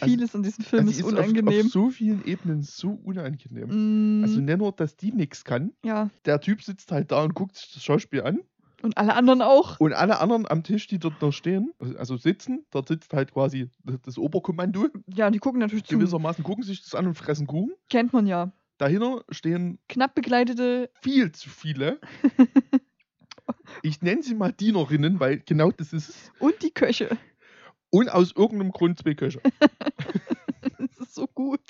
Also- 0.01 0.05
vieles 0.05 0.35
in 0.35 0.43
diesem 0.43 0.65
Film 0.65 0.87
Also 0.87 1.01
ist 1.01 1.05
Auf, 1.07 1.13
unangenehm. 1.13 1.67
auf 1.67 1.73
so 1.73 1.89
vielen 1.89 2.23
Ebenen 2.27 2.61
so 2.63 2.91
unangenehm. 2.91 4.21
Mm, 4.21 4.25
Also 4.25 4.41
nur, 4.41 4.73
dass 4.73 4.97
die 4.97 5.13
nichts 5.13 5.45
kann. 5.47 5.73
ja, 5.83 6.11
Der 6.27 6.41
Typ 6.43 6.63
sitzt 6.63 6.93
halt 6.93 7.11
da 7.11 7.23
und 7.25 7.35
guckt 7.35 7.57
sich 7.57 7.73
das 7.73 7.83
Schauspiel 7.83 8.21
an. 8.23 8.41
und 8.83 8.97
alle 8.99 9.15
anderen 9.17 9.41
auch. 9.43 9.81
Und 9.81 9.95
alle 9.95 10.21
anderen 10.21 10.47
am 10.47 10.63
Tisch, 10.63 10.87
die 10.87 10.99
dort 10.99 11.21
noch 11.23 11.33
stehen, 11.33 11.73
also 11.97 12.17
sitzen, 12.19 12.67
dort 12.71 12.87
sitzt 12.89 13.13
halt 13.15 13.33
quasi 13.33 13.71
das 14.05 14.19
Oberkommando. 14.19 14.89
Ja, 15.15 15.31
die 15.31 15.39
gucken 15.39 15.59
natürlich 15.61 15.85
zu. 15.85 15.97
Gewissermaßen 15.99 16.45
gucken 16.45 16.63
sich 16.65 16.83
das 16.83 16.95
an 16.95 17.07
und 17.07 17.15
fressen 17.15 17.47
Kuchen. 17.47 17.73
Kennt 17.89 18.13
man 18.13 18.27
ja. 18.27 18.53
Dahinter 18.77 19.25
stehen 19.31 19.79
Knapp 19.89 20.15
begleitete. 20.15 20.91
viel 21.01 21.33
zu 21.33 21.49
viele. 21.51 21.99
Ich 23.83 24.03
nenne 24.03 24.23
sie 24.23 24.35
mal 24.35 24.53
Dienerinnen, 24.53 25.21
weil 25.21 25.39
genau 25.41 25.71
das 25.71 25.93
ist 25.93 26.09
es. 26.09 26.33
Und 26.39 26.63
die 26.63 26.71
Köche. 26.71 27.17
Und 27.91 28.09
aus 28.11 28.33
irgendeinem 28.37 28.73
Grund 28.73 28.99
zwei 28.99 29.15
Köche. 29.15 29.41
Das 30.79 30.99
ist 31.09 31.15
so 31.15 31.27
gut. 31.27 31.61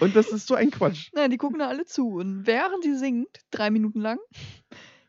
Und 0.00 0.16
das 0.16 0.28
ist 0.28 0.46
so 0.46 0.54
ein 0.54 0.70
Quatsch. 0.70 1.10
Naja, 1.14 1.28
die 1.28 1.36
gucken 1.36 1.58
da 1.58 1.68
alle 1.68 1.84
zu. 1.84 2.14
Und 2.14 2.46
während 2.46 2.82
sie 2.84 2.94
singt, 2.96 3.40
drei 3.50 3.70
Minuten 3.70 4.00
lang, 4.00 4.18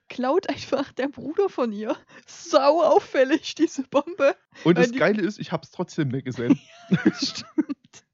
klaut 0.09 0.49
einfach 0.49 0.91
der 0.93 1.07
Bruder 1.07 1.49
von 1.49 1.71
ihr 1.71 1.95
sau 2.25 2.81
auffällig 2.81 3.55
diese 3.55 3.83
Bombe. 3.83 4.35
Und 4.63 4.77
das 4.77 4.91
die- 4.91 4.97
Geile 4.99 5.21
ist, 5.21 5.39
ich 5.39 5.51
habe 5.51 5.63
es 5.63 5.71
trotzdem 5.71 6.09
nicht 6.09 6.25
gesehen. 6.25 6.59
Stimmt. 7.13 8.05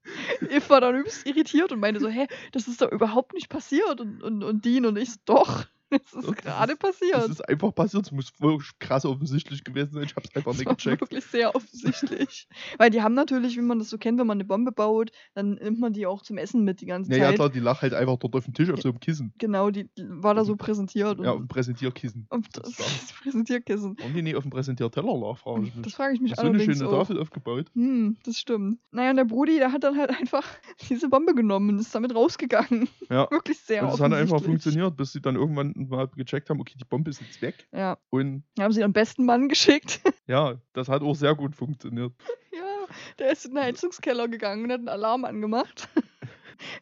Ich 0.49 0.69
war 0.69 0.81
dann 0.81 0.95
übelst 0.95 1.25
irritiert 1.27 1.71
und 1.71 1.79
meinte 1.79 1.99
so, 1.99 2.07
hä, 2.07 2.27
das 2.51 2.67
ist 2.67 2.81
doch 2.81 2.91
überhaupt 2.91 3.33
nicht 3.33 3.49
passiert. 3.49 3.99
Und, 4.01 4.21
und, 4.23 4.43
und 4.43 4.65
Dean 4.65 4.85
und 4.85 4.97
ich 4.97 5.11
so, 5.11 5.17
doch, 5.25 5.65
das 6.13 6.23
ist 6.23 6.35
gerade 6.37 6.75
passiert. 6.75 7.15
Das 7.15 7.29
ist 7.29 7.47
einfach 7.47 7.73
passiert. 7.73 8.05
Es 8.05 8.11
muss 8.11 8.31
krass 8.79 9.05
offensichtlich 9.05 9.63
gewesen 9.63 9.93
sein. 9.93 10.03
Ich 10.03 10.15
habe 10.15 10.25
es 10.27 10.35
einfach 10.35 10.51
Das 10.51 10.59
nicht 10.59 10.69
gecheckt. 10.69 11.01
wirklich 11.01 11.25
sehr 11.25 11.55
offensichtlich. 11.55 12.47
Weil 12.77 12.89
die 12.89 13.01
haben 13.01 13.13
natürlich, 13.13 13.57
wie 13.57 13.61
man 13.61 13.79
das 13.79 13.89
so 13.89 13.97
kennt, 13.97 14.19
wenn 14.19 14.27
man 14.27 14.37
eine 14.37 14.45
Bombe 14.45 14.71
baut, 14.71 15.11
dann 15.33 15.55
nimmt 15.55 15.79
man 15.79 15.93
die 15.93 16.05
auch 16.05 16.21
zum 16.21 16.37
Essen 16.37 16.63
mit 16.63 16.81
die 16.81 16.85
ganze 16.85 17.11
Ja, 17.11 17.17
ja, 17.17 17.25
Zeit. 17.27 17.35
klar, 17.35 17.49
die 17.49 17.59
lag 17.59 17.81
halt 17.81 17.93
einfach 17.93 18.17
dort 18.17 18.35
auf 18.35 18.45
dem 18.45 18.53
Tisch 18.53 18.69
auf 18.69 18.81
so 18.81 18.89
einem 18.89 18.99
Kissen. 18.99 19.33
Genau, 19.37 19.69
die, 19.71 19.89
war 19.97 20.33
da 20.33 20.45
so 20.45 20.55
präsentiert. 20.55 21.19
Ja, 21.19 21.31
auf 21.31 21.37
dem 21.37 21.47
Präsentierkissen. 21.47 22.27
und 22.29 22.47
das, 22.57 22.75
das 22.75 23.13
Präsentierkissen. 23.23 23.95
Warum 23.99 24.13
die 24.13 24.21
nicht 24.21 24.35
auf 24.35 24.43
dem 24.43 24.51
Präsentierteller 24.51 25.17
lag, 25.17 25.37
frage 25.37 25.63
ich 25.67 25.75
mich. 25.75 25.83
Das 25.83 25.93
frage 25.93 26.13
ich 26.13 26.21
mich 26.21 26.35
so 26.35 26.41
eine 26.41 26.59
schöne 26.59 26.87
auch. 26.87 26.91
Tafel 26.91 27.19
aufgebaut. 27.19 27.67
Hm, 27.73 28.17
das 28.23 28.37
stimmt. 28.37 28.79
Naja, 28.91 29.11
und 29.11 29.17
der 29.17 29.25
Brudi, 29.25 29.57
der 29.57 29.71
hat 29.71 29.83
dann 29.83 29.97
halt 29.97 30.09
einfach 30.11 30.45
diese 30.89 31.09
Bombe 31.09 31.33
genommen 31.33 31.69
und 31.69 31.79
ist 31.79 31.93
damit 31.95 32.13
rausgegangen. 32.15 32.87
Ja. 33.09 33.29
Wirklich 33.31 33.59
sehr 33.59 33.83
Und 33.83 33.91
das 33.93 33.99
hat 33.99 34.13
einfach 34.13 34.41
funktioniert, 34.43 34.95
bis 34.97 35.11
sie 35.13 35.21
dann 35.21 35.35
irgendwann 35.35 35.73
mal 35.87 36.07
gecheckt 36.15 36.49
haben, 36.49 36.59
okay, 36.59 36.75
die 36.79 36.85
Bombe 36.85 37.09
ist 37.09 37.21
jetzt 37.21 37.41
weg. 37.41 37.67
Ja, 37.71 37.97
Und 38.09 38.43
haben 38.59 38.71
sie 38.73 38.81
ihren 38.81 38.93
besten 38.93 39.25
Mann 39.25 39.47
geschickt. 39.49 40.01
ja, 40.27 40.55
das 40.73 40.89
hat 40.89 41.01
auch 41.01 41.15
sehr 41.15 41.35
gut 41.35 41.55
funktioniert. 41.55 42.13
ja, 42.53 42.95
der 43.19 43.31
ist 43.31 43.45
in 43.45 43.53
den 43.55 43.63
Heizungskeller 43.63 44.27
gegangen 44.27 44.65
und 44.65 44.71
hat 44.71 44.79
einen 44.79 44.89
Alarm 44.89 45.25
angemacht. 45.25 45.87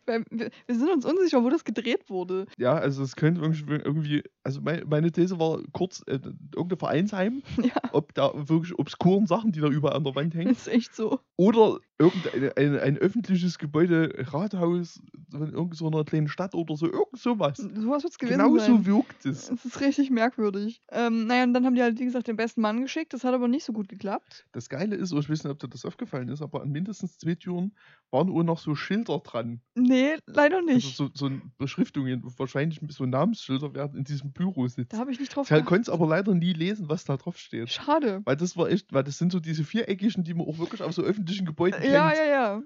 Wir, 0.07 0.25
wir 0.31 0.75
sind 0.75 0.89
uns 0.89 1.05
unsicher, 1.05 1.43
wo 1.43 1.51
das 1.51 1.63
gedreht 1.63 2.09
wurde. 2.09 2.47
Ja, 2.57 2.73
also 2.73 3.03
es 3.03 3.15
könnte 3.15 3.41
irgendwie, 3.41 4.23
also 4.43 4.59
mein, 4.59 4.83
meine 4.89 5.11
These 5.11 5.37
war 5.39 5.61
kurz, 5.71 6.01
äh, 6.07 6.19
irgendein 6.55 6.79
Vereinsheim, 6.79 7.43
Ja, 7.61 7.75
ob 7.91 8.11
da 8.15 8.31
wirklich 8.49 8.77
obskuren 8.79 9.27
Sachen, 9.27 9.51
die 9.51 9.59
da 9.59 9.67
überall 9.67 9.95
an 9.97 10.03
der 10.03 10.15
Wand 10.15 10.33
hängen, 10.33 10.49
ist 10.49 10.67
echt 10.67 10.95
so. 10.95 11.19
oder 11.35 11.77
irgendein 11.99 12.51
ein, 12.55 12.79
ein 12.79 12.97
öffentliches 12.97 13.57
Gebäude, 13.57 14.13
Rathaus 14.31 15.01
von 15.31 15.53
irgendeiner 15.53 16.03
kleinen 16.03 16.27
Stadt 16.27 16.53
oder 16.53 16.75
so, 16.75 16.85
irgend 16.85 17.17
sowas. 17.17 17.57
Sowas 17.57 18.03
wird 18.03 18.13
es 18.13 18.19
gewesen 18.19 18.37
Genau 18.37 18.57
so 18.57 18.85
wirkt 18.85 19.25
es. 19.25 19.49
Es 19.49 19.65
ist 19.65 19.81
richtig 19.81 20.09
merkwürdig. 20.09 20.81
Ähm, 20.91 21.27
naja, 21.27 21.43
und 21.43 21.53
dann 21.53 21.65
haben 21.65 21.75
die 21.75 21.81
halt, 21.81 21.99
wie 21.99 22.05
gesagt, 22.05 22.27
den 22.27 22.35
besten 22.35 22.61
Mann 22.61 22.81
geschickt. 22.81 23.13
Das 23.13 23.23
hat 23.23 23.33
aber 23.33 23.47
nicht 23.47 23.65
so 23.65 23.73
gut 23.73 23.89
geklappt. 23.89 24.45
Das 24.51 24.69
Geile 24.69 24.95
ist, 24.95 25.11
ich 25.11 25.29
weiß 25.29 25.43
nicht, 25.43 25.51
ob 25.51 25.59
dir 25.59 25.67
das 25.67 25.85
aufgefallen 25.85 26.29
ist, 26.29 26.41
aber 26.41 26.61
an 26.61 26.69
mindestens 26.69 27.17
zwei 27.17 27.35
Türen 27.35 27.73
waren 28.11 28.29
auch 28.29 28.43
noch 28.43 28.59
so 28.59 28.75
Schilder 28.75 29.19
dran. 29.19 29.61
Nee, 29.75 30.15
leider 30.25 30.61
nicht. 30.61 30.99
Also 30.99 31.09
so, 31.13 31.29
so 31.29 31.35
Beschriftungen, 31.57 32.23
wahrscheinlich 32.37 32.79
so 32.89 33.05
Namensschilder 33.05 33.73
werden 33.73 33.97
in 33.97 34.03
diesem 34.03 34.31
Büro 34.31 34.67
sitzen. 34.67 34.89
da 34.89 34.97
habe 34.99 35.11
ich 35.11 35.19
nicht 35.19 35.35
drauf 35.35 35.49
Ich 35.51 35.65
konnte 35.65 35.81
es 35.81 35.89
aber 35.89 36.07
leider 36.07 36.33
nie 36.33 36.53
lesen, 36.53 36.87
was 36.89 37.03
da 37.03 37.17
drauf 37.17 37.37
steht. 37.37 37.69
Schade. 37.69 38.21
Weil 38.23 38.37
das 38.37 38.55
war 38.55 38.69
echt, 38.69 38.93
weil 38.93 39.03
das 39.03 39.17
sind 39.17 39.31
so 39.31 39.39
diese 39.39 39.63
viereckigen, 39.63 40.23
die 40.23 40.33
man 40.33 40.47
auch 40.47 40.57
wirklich 40.57 40.81
auf 40.81 40.93
so 40.93 41.01
öffentlichen 41.01 41.45
Gebäuden 41.45 41.81
Ja, 41.91 42.09
kennt. 42.09 42.17
ja, 42.19 42.25
ja. 42.25 42.61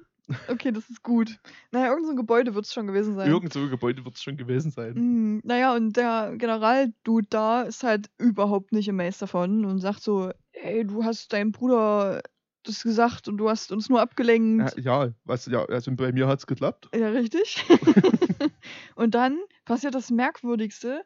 Okay, 0.48 0.72
das 0.72 0.90
ist 0.90 1.04
gut. 1.04 1.40
Naja, 1.72 1.88
irgendein 1.88 2.06
so 2.06 2.12
ein 2.12 2.18
Gebäude 2.18 2.56
wird 2.56 2.66
es 2.66 2.74
schon 2.74 2.88
gewesen 2.88 3.16
sein. 3.16 3.30
Irgend 3.30 3.54
so 3.54 3.60
ein 3.60 3.70
Gebäude 3.70 4.06
wird 4.06 4.16
es 4.16 4.22
schon 4.22 4.38
gewesen 4.38 4.72
sein. 4.72 4.94
Mm, 4.94 5.42
naja, 5.44 5.74
und 5.75 5.98
der 5.98 6.36
Generaldude 6.38 7.28
da 7.30 7.63
ist 7.63 7.84
halt 7.84 8.10
überhaupt 8.18 8.72
nicht 8.72 8.90
amazed 8.90 9.22
davon 9.22 9.66
und 9.66 9.80
sagt 9.80 10.01
so, 10.01 10.32
ey, 10.54 10.86
du 10.86 11.04
hast 11.04 11.34
deinem 11.34 11.51
Bruder 11.51 12.22
das 12.63 12.84
gesagt 12.84 13.28
und 13.28 13.38
du 13.38 13.50
hast 13.50 13.72
uns 13.72 13.90
nur 13.90 14.01
abgelenkt. 14.01 14.78
Ja, 14.78 15.06
ja, 15.06 15.13
was, 15.24 15.48
ja, 15.48 15.66
also 15.66 15.92
bei 15.96 16.12
mir 16.12 16.28
hat 16.28 16.40
es 16.40 16.48
geklappt. 16.48 16.90
Ja, 16.94 17.10
richtig. 17.10 17.66
und 18.96 19.16
dann 19.16 19.40
passiert 19.66 19.96
das 19.96 20.12
Merkwürdigste. 20.12 21.04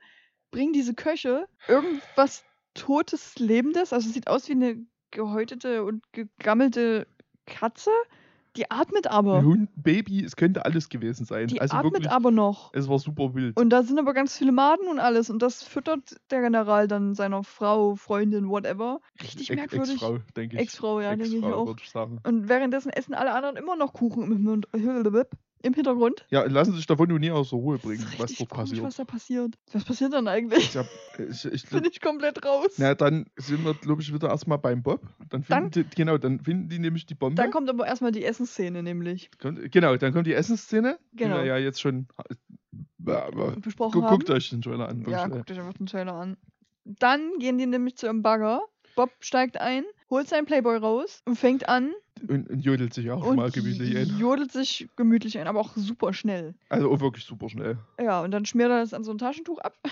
Bringen 0.52 0.74
diese 0.74 0.94
Köche 0.94 1.48
irgendwas 1.68 2.44
Totes, 2.76 3.40
Lebendes, 3.40 3.94
also 3.94 4.08
es 4.08 4.14
sieht 4.14 4.28
aus 4.28 4.48
wie 4.48 4.54
eine 4.54 4.86
gehäutete 5.12 5.84
und 5.84 6.04
gegammelte 6.12 7.08
Katze. 7.46 7.92
Die 8.56 8.72
atmet 8.72 9.08
aber. 9.08 9.40
Ein 9.40 9.46
Hund, 9.46 9.78
ein 9.78 9.82
Baby, 9.84 10.24
es 10.24 10.38
könnte 10.38 10.64
alles 10.64 10.88
gewesen 10.88 11.26
sein. 11.26 11.48
Die 11.48 11.60
also 11.60 11.76
atmet 11.76 11.94
wirklich, 11.94 12.10
aber 12.10 12.32
noch. 12.32 12.72
es 12.74 12.88
war 12.88 13.00
super 13.00 13.36
wild. 13.36 13.60
Und 13.60 13.70
da 13.70 13.84
sind 13.84 14.00
aber 14.00 14.14
ganz 14.14 14.38
viele 14.38 14.54
Maden 14.54 14.88
und 14.88 15.00
alles. 15.00 15.30
Und 15.30 15.42
das 15.42 15.62
füttert 15.62 16.16
der 16.32 16.42
General 16.42 16.88
dann 16.88 17.16
seiner 17.16 17.44
Frau, 17.44 17.96
Freundin, 17.96 18.48
whatever. 18.48 19.02
Richtig 19.22 19.50
Ex- 19.50 19.60
merkwürdig. 19.60 19.96
Ex-Frau, 19.96 20.20
denke 20.38 20.56
ich. 20.56 20.62
Ex-Frau, 20.62 21.02
ja, 21.02 21.16
denke 21.18 21.36
ich 21.36 21.44
auch. 21.44 21.76
ich 21.78 21.90
sagen. 21.90 22.20
Und 22.26 22.48
währenddessen 22.48 22.92
essen 22.92 23.14
alle 23.14 23.34
anderen 23.34 23.58
immer 23.58 23.76
noch 23.76 23.92
Kuchen 23.92 24.32
im, 24.32 24.44
Mund- 24.44 24.68
im 25.64 25.74
Hintergrund. 25.74 26.26
Ja, 26.30 26.44
lassen 26.44 26.76
sich 26.76 26.86
davon 26.86 27.10
nur 27.10 27.18
nie 27.20 27.32
aus 27.32 27.50
der 27.50 27.60
Ruhe 27.60 27.78
bringen, 27.80 28.06
was 28.18 28.36
komisch, 28.36 28.48
passiert. 28.50 28.84
was 28.84 28.96
da 28.98 29.04
passiert. 29.06 29.56
Was 29.74 29.84
passiert 29.84 30.14
dann 30.14 30.28
eigentlich? 30.28 30.60
Ich, 30.70 30.78
hab, 30.78 30.86
ich, 31.18 31.46
ich 31.46 31.66
Bin 31.70 31.86
ich 31.86 32.02
komplett 32.02 32.46
raus. 32.46 32.76
Na, 32.78 32.94
dann 32.94 33.26
sind 33.38 33.66
wir, 33.66 33.74
glaube 33.74 34.02
ich, 34.02 34.14
wieder 34.14 34.30
erstmal 34.30 34.58
beim 34.60 34.84
Bob. 34.84 35.02
Dann 35.30 35.44
Dann- 35.48 35.72
finden 35.72 35.90
die, 35.90 35.96
genau, 35.96 36.18
dann 36.18 36.40
finden 36.40 36.70
die 36.70 36.80
nämlich 36.80 37.06
die 37.06 37.16
Bombe. 37.16 37.36
Dann 37.42 37.52
kommt 37.52 37.70
aber 37.70 37.88
erstmal 37.88 38.12
die 38.12 38.24
Essensszene, 38.24 38.84
nämlich. 38.84 39.32
Genau, 39.40 39.96
dann 39.98 40.14
kommt 40.14 40.28
die 40.28 40.34
Essensszene. 40.34 41.00
Genau. 41.14 41.38
Die 41.38 41.42
wir 41.44 41.46
ja 41.48 41.58
jetzt 41.58 41.82
schon. 41.82 42.08
Ja, 43.08 43.26
aber 43.28 43.52
Besprochen 43.58 44.02
gu- 44.02 44.04
haben. 44.06 44.12
guckt 44.18 44.30
euch 44.30 44.50
den 44.50 44.62
Trailer 44.62 44.90
an. 44.90 45.04
Ja, 45.08 45.28
guckt 45.28 45.50
euch 45.52 45.60
einfach 45.60 45.74
den 45.74 45.86
Trailer 45.88 46.14
an. 46.14 46.38
Dann 46.84 47.40
gehen 47.40 47.58
die 47.58 47.66
nämlich 47.66 47.96
zu 47.98 48.06
ihrem 48.08 48.22
Bagger. 48.22 48.62
Bob 48.96 49.10
steigt 49.20 49.60
ein, 49.60 49.84
holt 50.10 50.28
seinen 50.30 50.46
Playboy 50.46 50.78
raus 50.78 51.22
und 51.26 51.36
fängt 51.38 51.68
an 51.68 51.92
und, 52.28 52.50
und 52.50 52.60
jodelt 52.60 52.94
sich 52.94 53.10
auch 53.12 53.24
schon 53.24 53.36
mal 53.36 53.46
und 53.46 53.54
gemütlich 53.54 53.98
ein. 53.98 54.18
jodelt 54.20 54.52
sich 54.52 54.90
gemütlich 54.96 55.38
ein, 55.38 55.48
aber 55.48 55.60
auch 55.60 55.76
super 55.76 56.14
schnell. 56.14 56.56
Also 56.70 56.92
auch 56.92 57.00
wirklich 57.02 57.26
super 57.26 57.50
schnell. 57.50 57.78
Ja, 58.00 58.22
und 58.22 58.32
dann 58.32 58.46
schmiert 58.46 58.70
er 58.70 58.80
das 58.80 58.94
an 58.94 59.04
so 59.04 59.12
ein 59.12 59.18
Taschentuch 59.18 59.60
ab. 59.60 59.78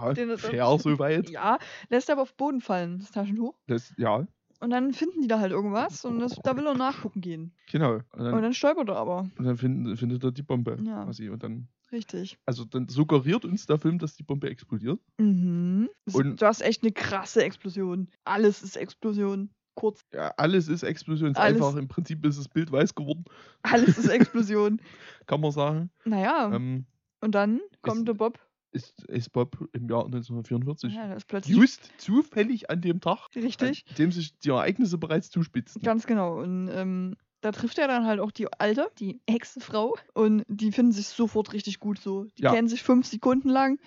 Ja, 0.00 0.14
Den- 0.14 0.38
fair 0.38 0.78
soweit. 0.78 1.28
Ja, 1.30 1.58
lässt 1.90 2.10
aber 2.10 2.22
auf 2.22 2.32
den 2.32 2.36
Boden 2.38 2.60
fallen, 2.60 2.98
das 3.00 3.10
Taschentuch. 3.10 3.54
Das, 3.66 3.92
ja, 3.98 4.26
Und 4.60 4.70
dann 4.70 4.92
finden 4.94 5.20
die 5.20 5.28
da 5.28 5.38
halt 5.38 5.52
irgendwas 5.52 6.04
und 6.06 6.18
das, 6.18 6.34
da 6.42 6.56
will 6.56 6.66
er 6.66 6.74
nachgucken 6.74 7.20
gehen. 7.20 7.52
genau. 7.70 7.96
Und 7.96 8.04
dann, 8.24 8.34
Und 8.34 8.42
dann 8.42 8.54
stolpert 8.54 8.88
er 8.88 8.96
aber. 8.96 9.28
und 9.36 9.44
dann 9.44 9.56
finden, 9.58 9.96
findet 9.96 10.24
er 10.24 10.32
die 10.32 10.42
Bombe. 10.42 10.78
Ja. 10.82 11.04
Quasi. 11.04 11.28
Und 11.28 11.42
dann, 11.42 11.68
Richtig. 11.92 12.38
also 12.46 12.64
dann 12.64 12.88
suggeriert 12.88 13.44
uns 13.44 13.66
der 13.66 13.78
Film, 13.78 13.98
dass 13.98 14.14
die 14.16 14.22
Bombe 14.22 14.48
explodiert. 14.48 14.98
Mhm. 15.18 15.90
Und- 16.12 16.40
du 16.40 16.46
hast 16.46 16.62
echt 16.62 16.82
eine 16.82 16.92
krasse 16.92 17.44
Explosion. 17.44 18.08
Alles 18.24 18.62
ist 18.62 18.76
Explosion. 18.76 19.50
Kurz, 19.74 20.00
Ja, 20.12 20.28
alles 20.36 20.68
ist 20.68 20.82
Explosion. 20.82 21.30
Ist 21.30 21.38
Alles. 21.38 21.56
Einfach 21.62 21.76
im 21.78 21.88
Prinzip 21.88 22.24
ist 22.26 22.38
das 22.38 22.48
Bild 22.48 22.70
weiß 22.70 22.94
geworden, 22.94 23.24
alles 23.62 23.96
ist 23.98 24.08
Explosion. 24.08 24.80
kann 25.26 25.40
man 25.40 25.50
sagen. 25.52 25.90
naja, 26.04 26.50
Ähm, 26.54 26.86
und 27.20 27.34
dann 27.34 27.60
kommt 27.82 28.06
der 28.08 28.14
Bob. 28.14 28.38
ist, 28.72 29.02
ist 29.04 29.30
Bob 29.32 29.56
im 29.72 29.88
Jahr 29.88 30.04
1944 30.06 30.92
Ja, 30.92 31.08
das 31.08 31.18
ist 31.18 31.26
plötzlich 31.28 31.56
just 31.56 31.90
zufällig 31.98 32.68
an 32.70 32.80
dem 32.80 33.00
Tag, 33.00 33.28
richtig. 33.34 33.84
an 33.88 33.94
dem 33.96 34.12
sich 34.12 34.36
die 34.38 34.50
Ereignisse 34.50 34.98
bereits 34.98 35.30
zuspitzen. 35.30 35.80
Ganz 35.82 36.06
genau. 36.06 36.40
Und 36.40 36.68
ähm, 36.68 37.16
da 37.42 37.50
trifft 37.52 37.78
er 37.78 37.88
dann 37.88 38.04
halt 38.06 38.20
auch 38.20 38.30
die 38.32 38.52
Alte, 38.52 38.90
die 38.98 39.20
Hexenfrau. 39.28 39.96
Und 40.14 40.44
die 40.48 40.70
finden 40.72 40.92
sich 40.92 41.06
sofort 41.08 41.52
richtig 41.52 41.80
gut 41.80 41.98
so. 41.98 42.24
Die 42.38 42.42
Ja. 42.42 42.52
kennen 42.52 42.68
sich 42.68 42.82
fünf 42.82 43.06
Sekunden 43.06 43.48
lang. 43.48 43.78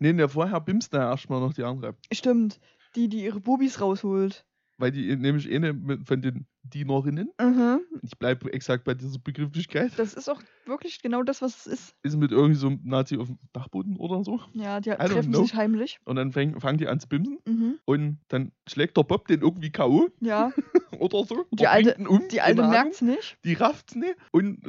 Nee, 0.00 0.12
ne, 0.12 0.28
vorher 0.28 0.60
bimst 0.60 0.94
er 0.94 1.10
erstmal 1.10 1.40
noch 1.40 1.52
die 1.52 1.62
andere. 1.64 1.94
Stimmt. 2.12 2.58
Die, 2.94 3.08
die 3.08 3.24
ihre 3.24 3.40
Bubis 3.40 3.80
rausholt. 3.80 4.45
Weil 4.78 4.90
die 4.90 5.16
nämlich 5.16 5.50
eine 5.50 5.74
von 6.04 6.20
den 6.20 6.46
Dienerinnen, 6.62 7.30
Mhm. 7.40 7.80
ich 8.02 8.18
bleibe 8.18 8.52
exakt 8.52 8.84
bei 8.84 8.92
dieser 8.94 9.18
Begrifflichkeit, 9.18 9.92
Das 9.98 10.12
ist 10.14 10.28
auch 10.28 10.42
wirklich 10.66 11.00
genau 11.00 11.22
das, 11.22 11.40
was 11.40 11.66
es 11.66 11.66
ist. 11.66 11.94
ist 12.02 12.16
mit 12.16 12.30
irgendwie 12.32 12.56
so 12.56 12.66
einem 12.66 12.80
Nazi 12.84 13.16
auf 13.16 13.28
dem 13.28 13.38
Dachboden 13.52 13.96
oder 13.96 14.22
so. 14.24 14.40
Ja, 14.52 14.80
die 14.80 14.90
treffen 14.90 15.30
know. 15.32 15.42
sich 15.44 15.54
heimlich. 15.54 15.98
Und 16.04 16.16
dann 16.16 16.32
fäng, 16.32 16.60
fangen 16.60 16.76
die 16.78 16.88
an 16.88 17.00
zu 17.00 17.08
bimsen. 17.08 17.38
Mhm. 17.46 17.78
Und 17.84 18.18
dann 18.28 18.52
schlägt 18.68 18.96
der 18.98 19.04
Bob 19.04 19.28
den 19.28 19.40
irgendwie 19.40 19.70
K.O. 19.70 20.08
Ja, 20.20 20.52
oder 20.98 21.24
so. 21.24 21.36
Oder 21.36 21.46
Die 21.52 21.66
Alte- 21.68 21.94
bringt 21.94 22.00
ihn 22.00 22.06
um, 22.08 22.28
die 22.28 22.40
Alte 22.42 22.62
merkt's 22.68 23.00
nicht. 23.00 23.38
Die 23.44 23.54
rafft's 23.54 23.94
nicht. 23.94 24.16
Und 24.32 24.60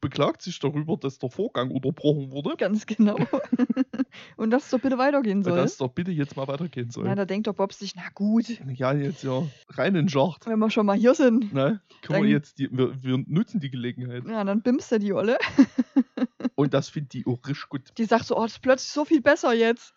beklagt 0.00 0.42
sich 0.42 0.58
darüber, 0.58 0.96
dass 0.96 1.18
der 1.18 1.30
Vorgang 1.30 1.70
unterbrochen 1.70 2.30
wurde 2.32 2.56
Ganz 2.56 2.86
genau. 2.86 3.16
und 4.36 4.50
dass 4.50 4.64
es 4.64 4.70
doch 4.70 4.80
bitte 4.80 4.98
weitergehen 4.98 5.38
und 5.38 5.44
soll. 5.44 5.56
dass 5.56 5.72
es 5.72 5.76
doch 5.78 5.88
bitte 5.92 6.10
jetzt 6.10 6.36
mal 6.36 6.46
weitergehen 6.48 6.90
soll. 6.90 7.06
Ja, 7.06 7.14
da 7.14 7.24
denkt 7.24 7.46
der 7.46 7.52
Bob 7.52 7.72
sich, 7.72 7.94
na 7.96 8.02
gut, 8.14 8.46
Ja, 8.74 8.92
jetzt 8.92 9.22
ja, 9.24 9.42
rein 9.70 9.88
in 9.94 10.06
den 10.06 10.08
Schacht. 10.08 10.46
wenn 10.46 10.58
wir 10.58 10.70
schon 10.70 10.86
mal 10.86 10.96
hier 10.96 11.14
sind, 11.14 11.52
Ne? 11.52 11.80
Können 12.02 12.20
Dann- 12.20 12.22
wir 12.24 12.30
jetzt, 12.30 12.58
die, 12.58 12.68
wir, 12.70 13.02
wir 13.02 13.18
nutzen 13.26 13.60
die 13.60 13.70
Gelegenheit. 13.70 14.24
ja, 14.28 14.42
dann 14.44 14.62
bimst 14.62 14.90
er 14.92 14.98
die 14.98 15.12
Olle. 15.12 15.38
Und 16.54 16.74
das 16.74 16.88
finde 16.90 17.18
ich 17.18 17.26
auch 17.26 17.38
richtig 17.46 17.68
gut. 17.68 17.92
Die 17.98 18.04
sagt 18.04 18.26
so, 18.26 18.36
oh, 18.36 18.42
das 18.42 18.52
ist 18.52 18.58
plötzlich 18.62 18.92
so 18.92 19.04
viel 19.04 19.20
besser 19.22 19.52
jetzt. 19.54 19.94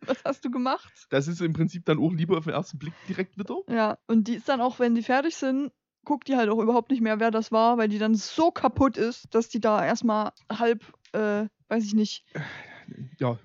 Was 0.06 0.24
hast 0.26 0.44
du 0.46 0.52
gemacht? 0.52 0.92
Das 1.10 1.28
ist 1.28 1.42
im 1.42 1.54
Prinzip 1.54 1.86
dann 1.86 2.00
auch 2.00 2.12
lieber 2.12 2.38
auf 2.38 2.44
den 2.46 2.54
ersten 2.54 2.78
Blick 2.80 2.94
direkt 3.08 3.38
wieder. 3.38 3.58
Ja, 3.70 3.98
und 4.08 4.28
die 4.28 4.36
ist 4.36 4.50
dann 4.50 4.62
auch, 4.62 4.80
wenn 4.80 4.96
die 4.96 5.04
fertig 5.04 5.36
sind, 5.36 5.72
guckt 6.10 6.28
die 6.28 6.36
halt 6.36 6.50
auch 6.50 6.58
überhaupt 6.58 6.90
nicht 6.90 7.02
mehr, 7.02 7.20
wer 7.20 7.30
das 7.30 7.52
war, 7.52 7.78
weil 7.78 7.88
die 7.88 8.00
dann 8.00 8.16
so 8.16 8.50
kaputt 8.50 8.98
ist, 8.98 9.28
dass 9.36 9.48
die 9.48 9.60
da 9.62 9.86
erstmal 9.86 10.32
halb, 10.52 10.84
äh, 11.12 11.46
weiß 11.68 11.86
ich 11.86 11.94
nicht, 11.94 12.26
Ja, 13.20 13.38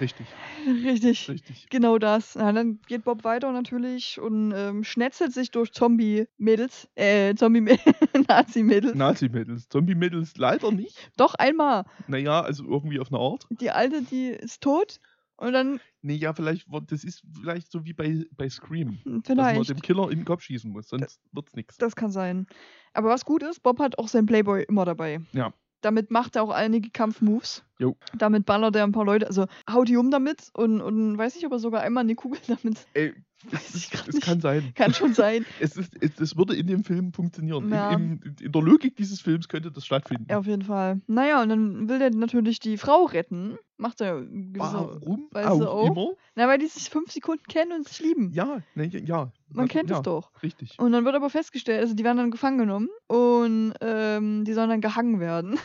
richtig, 0.00 0.28
richtig, 0.64 1.28
richtig. 1.28 1.66
genau 1.70 1.98
das. 1.98 2.34
Ja, 2.34 2.52
dann 2.52 2.78
geht 2.86 3.02
Bob 3.02 3.24
weiter 3.24 3.50
natürlich 3.50 4.20
und 4.20 4.52
ähm, 4.54 4.84
schnetzelt 4.84 5.32
sich 5.32 5.50
durch 5.50 5.72
Zombie-Mädels, 5.72 6.88
äh, 6.94 7.34
Zombie-Nazi-Mädels. 7.34 8.94
Nazi-Mädels. 8.94 9.68
Zombie-Mädels 9.68 10.36
leider 10.36 10.70
nicht. 10.70 11.10
Doch 11.16 11.34
einmal. 11.34 11.84
Naja, 12.06 12.42
also 12.42 12.62
irgendwie 12.64 13.00
auf 13.00 13.12
eine 13.12 13.18
Art. 13.20 13.48
Die 13.50 13.72
alte, 13.72 14.02
die 14.02 14.28
ist 14.28 14.62
tot 14.62 15.00
und 15.38 15.52
dann 15.52 15.80
Nee, 16.02 16.14
ja, 16.14 16.32
vielleicht, 16.32 16.66
das 16.86 17.02
ist 17.02 17.22
vielleicht 17.40 17.72
so 17.72 17.84
wie 17.84 17.92
bei, 17.92 18.24
bei 18.36 18.48
Scream. 18.48 18.98
hm, 19.04 19.22
Dass 19.22 19.36
man 19.36 19.54
vielleicht. 19.54 19.70
dem 19.70 19.80
Killer 19.80 20.10
in 20.10 20.20
den 20.20 20.24
Kopf 20.24 20.42
schießen 20.42 20.70
muss, 20.70 20.88
sonst 20.88 21.20
wird's 21.32 21.54
nichts. 21.54 21.76
Das 21.78 21.96
kann 21.96 22.12
sein. 22.12 22.46
Aber 22.92 23.08
was 23.08 23.24
gut 23.24 23.42
ist, 23.42 23.62
Bob 23.62 23.80
hat 23.80 23.98
auch 23.98 24.08
sein 24.08 24.26
Playboy 24.26 24.62
immer 24.64 24.84
dabei. 24.84 25.20
Ja. 25.32 25.52
Damit 25.80 26.10
macht 26.10 26.36
er 26.36 26.42
auch 26.42 26.50
einige 26.50 26.90
Kampfmoves. 26.90 27.64
Jo. 27.78 27.96
Damit 28.16 28.46
ballert 28.46 28.74
er 28.76 28.84
ein 28.84 28.92
paar 28.92 29.04
Leute, 29.04 29.26
also 29.28 29.46
haut 29.70 29.88
die 29.88 29.96
um 29.96 30.10
damit 30.10 30.50
und, 30.54 30.80
und 30.80 31.16
weiß 31.16 31.34
nicht, 31.36 31.46
ob 31.46 31.52
er 31.52 31.58
sogar 31.60 31.82
einmal 31.82 32.02
eine 32.02 32.14
Kugel 32.16 32.40
damit. 32.48 32.86
Ey, 32.94 33.14
Weiß 33.50 33.74
ich 33.76 33.92
es 33.94 34.06
nicht. 34.14 34.20
kann 34.22 34.40
sein. 34.40 34.72
Kann 34.74 34.92
schon 34.94 35.14
sein. 35.14 35.46
Es, 35.60 35.76
ist, 35.76 35.94
es, 36.00 36.18
es 36.18 36.36
würde 36.36 36.56
in 36.56 36.66
dem 36.66 36.82
Film 36.82 37.12
funktionieren. 37.12 37.70
Ja. 37.70 37.92
In, 37.92 38.20
in, 38.22 38.36
in 38.40 38.52
der 38.52 38.62
Logik 38.62 38.96
dieses 38.96 39.20
Films 39.20 39.48
könnte 39.48 39.70
das 39.70 39.86
stattfinden. 39.86 40.26
Ja, 40.28 40.38
auf 40.38 40.46
jeden 40.46 40.62
Fall. 40.62 41.00
Naja, 41.06 41.42
und 41.42 41.48
dann 41.48 41.88
will 41.88 42.02
er 42.02 42.10
natürlich 42.10 42.58
die 42.58 42.76
Frau 42.78 43.04
retten. 43.04 43.56
Macht 43.76 44.00
er 44.00 44.22
gewisse. 44.22 44.58
Warum 44.58 45.28
weißt 45.30 45.48
auch, 45.48 45.60
auch? 45.66 45.86
immer? 45.86 46.08
Na, 46.34 46.48
weil 46.48 46.58
die 46.58 46.66
sich 46.66 46.90
fünf 46.90 47.12
Sekunden 47.12 47.44
kennen 47.44 47.70
und 47.72 47.86
sich 47.88 48.00
lieben. 48.00 48.32
Ja, 48.32 48.60
ne, 48.74 48.86
ja. 48.86 49.30
Man 49.50 49.64
Also, 49.64 49.72
kennt 49.72 49.90
ja, 49.90 49.96
es 49.98 50.02
doch. 50.02 50.32
Richtig. 50.42 50.76
Und 50.80 50.90
dann 50.90 51.04
wird 51.04 51.14
aber 51.14 51.30
festgestellt, 51.30 51.80
also 51.80 51.94
die 51.94 52.02
werden 52.02 52.16
dann 52.16 52.30
gefangen 52.32 52.58
genommen 52.58 52.88
und 53.06 53.72
ähm, 53.80 54.44
die 54.44 54.52
sollen 54.52 54.68
dann 54.70 54.80
gehangen 54.80 55.20
werden 55.20 55.58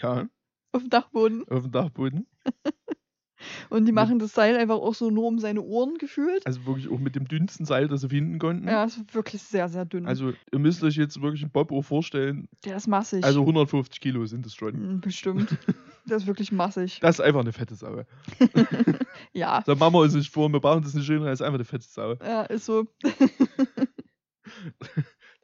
Ja, 0.00 0.26
auf 0.72 0.82
dem 0.82 0.90
Dachboden. 0.90 1.44
auf 1.48 1.62
dem 1.62 1.72
Dachboden. 1.72 2.26
Und 3.70 3.86
die 3.86 3.92
machen 3.92 4.18
das 4.18 4.34
Seil 4.34 4.56
einfach 4.56 4.76
auch 4.76 4.94
so 4.94 5.10
nur 5.10 5.26
um 5.26 5.38
seine 5.38 5.62
Ohren 5.62 5.98
gefühlt. 5.98 6.46
Also 6.46 6.64
wirklich 6.66 6.88
auch 6.88 6.98
mit 6.98 7.16
dem 7.16 7.26
dünnsten 7.28 7.66
Seil, 7.66 7.88
das 7.88 8.02
sie 8.02 8.08
finden 8.08 8.38
konnten. 8.38 8.68
Ja, 8.68 8.84
es 8.84 8.96
ist 8.96 9.14
wirklich 9.14 9.42
sehr, 9.42 9.68
sehr 9.68 9.84
dünn. 9.84 10.06
Also 10.06 10.32
ihr 10.52 10.58
müsst 10.58 10.82
euch 10.82 10.96
jetzt 10.96 11.20
wirklich 11.22 11.42
einen 11.42 11.50
Bob 11.50 11.72
auch 11.72 11.82
vorstellen. 11.82 12.48
der 12.64 12.76
ist 12.76 12.86
massig. 12.86 13.24
Also 13.24 13.40
150 13.40 14.00
Kilo 14.00 14.26
sind 14.26 14.46
es 14.46 14.54
schon. 14.54 14.96
Mm, 14.96 15.00
Bestimmt. 15.00 15.56
der 16.06 16.16
ist 16.16 16.26
wirklich 16.26 16.52
massig. 16.52 16.98
Das 17.00 17.18
ist 17.18 17.24
einfach 17.24 17.40
eine 17.40 17.52
fette 17.52 17.74
Sau. 17.74 18.02
Ja. 19.32 19.62
Da 19.66 19.74
machen 19.74 19.94
wir 19.94 20.00
uns 20.00 20.14
nicht 20.14 20.32
vor, 20.32 20.48
wir 20.48 20.60
bauen 20.60 20.82
das 20.82 20.94
nicht 20.94 21.06
schöner 21.06 21.26
als 21.26 21.42
einfach 21.42 21.54
eine 21.54 21.64
fette 21.64 21.86
Sau. 21.88 22.14
Ja, 22.24 22.42
ist 22.42 22.66
so. 22.66 22.86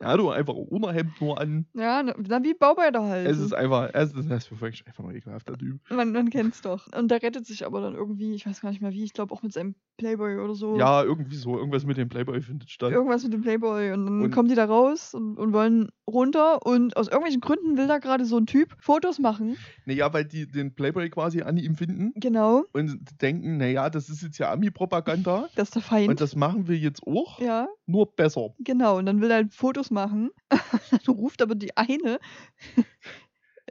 Ja, 0.02 0.16
du 0.16 0.30
einfach 0.30 0.54
ohne 0.54 0.92
Hemd 0.92 1.20
nur 1.20 1.38
an. 1.40 1.66
Ja, 1.74 2.02
na, 2.02 2.42
wie 2.42 2.54
Bauarbeiter 2.54 3.02
halt. 3.04 3.26
Es 3.28 3.38
ist 3.38 3.52
einfach, 3.52 3.90
es 3.92 4.12
ist, 4.14 4.30
das 4.30 4.44
ist 4.44 4.60
wirklich 4.60 4.86
einfach 4.86 5.02
nur 5.04 5.12
ekelhaft, 5.12 5.48
der 5.48 5.58
Typ. 5.58 5.78
man, 5.90 6.12
man 6.12 6.30
kennt's 6.30 6.62
doch. 6.62 6.86
Und 6.96 7.10
der 7.10 7.22
rettet 7.22 7.46
sich 7.46 7.66
aber 7.66 7.80
dann 7.82 7.94
irgendwie, 7.94 8.34
ich 8.34 8.46
weiß 8.46 8.60
gar 8.62 8.70
nicht 8.70 8.80
mehr 8.80 8.92
wie, 8.92 9.04
ich 9.04 9.12
glaube 9.12 9.34
auch 9.34 9.42
mit 9.42 9.52
seinem 9.52 9.74
Playboy 9.98 10.38
oder 10.38 10.54
so. 10.54 10.78
Ja, 10.78 11.02
irgendwie 11.02 11.36
so, 11.36 11.58
irgendwas 11.58 11.84
mit 11.84 11.98
dem 11.98 12.08
Playboy 12.08 12.40
findet 12.40 12.70
statt. 12.70 12.92
Irgendwas 12.92 13.22
mit 13.24 13.32
dem 13.34 13.42
Playboy. 13.42 13.92
Und 13.92 14.06
dann 14.06 14.22
Und- 14.22 14.30
kommen 14.30 14.48
die 14.48 14.54
da 14.54 14.64
raus 14.64 15.12
und, 15.12 15.36
und 15.36 15.52
wollen 15.52 15.90
runter. 16.08 16.64
Und 16.64 16.96
aus 16.96 17.08
irgendwelchen 17.08 17.42
Gründen 17.42 17.76
will 17.76 17.86
da 17.86 17.98
gerade 17.98 18.24
so 18.24 18.38
ein 18.38 18.46
Typ 18.46 18.74
Fotos 18.80 19.18
machen. 19.18 19.56
Naja, 19.84 20.10
weil 20.14 20.24
die 20.24 20.46
den 20.46 20.74
Playboy 20.74 21.10
quasi 21.10 21.42
an 21.42 21.58
ihm 21.58 21.74
finden 21.74 22.12
Genau. 22.16 22.64
und 22.72 22.98
denken, 23.20 23.58
naja, 23.58 23.90
das 23.90 24.08
ist 24.08 24.22
jetzt 24.22 24.38
ja 24.38 24.50
Ami-Propaganda 24.52 25.48
Das 25.56 25.68
ist 25.68 25.74
der 25.74 25.82
Feind. 25.82 26.08
und 26.08 26.20
das 26.20 26.34
machen 26.34 26.66
wir 26.68 26.76
jetzt 26.78 27.02
auch, 27.06 27.38
ja, 27.40 27.68
nur 27.86 28.10
besser. 28.14 28.54
genau. 28.60 28.96
Und 28.98 29.06
dann 29.06 29.20
will 29.20 29.30
er 29.30 29.36
halt 29.36 29.54
Fotos 29.54 29.89
machen. 29.90 30.30
dann 30.50 31.14
ruft 31.14 31.42
aber 31.42 31.54
die 31.54 31.76
eine 31.76 32.18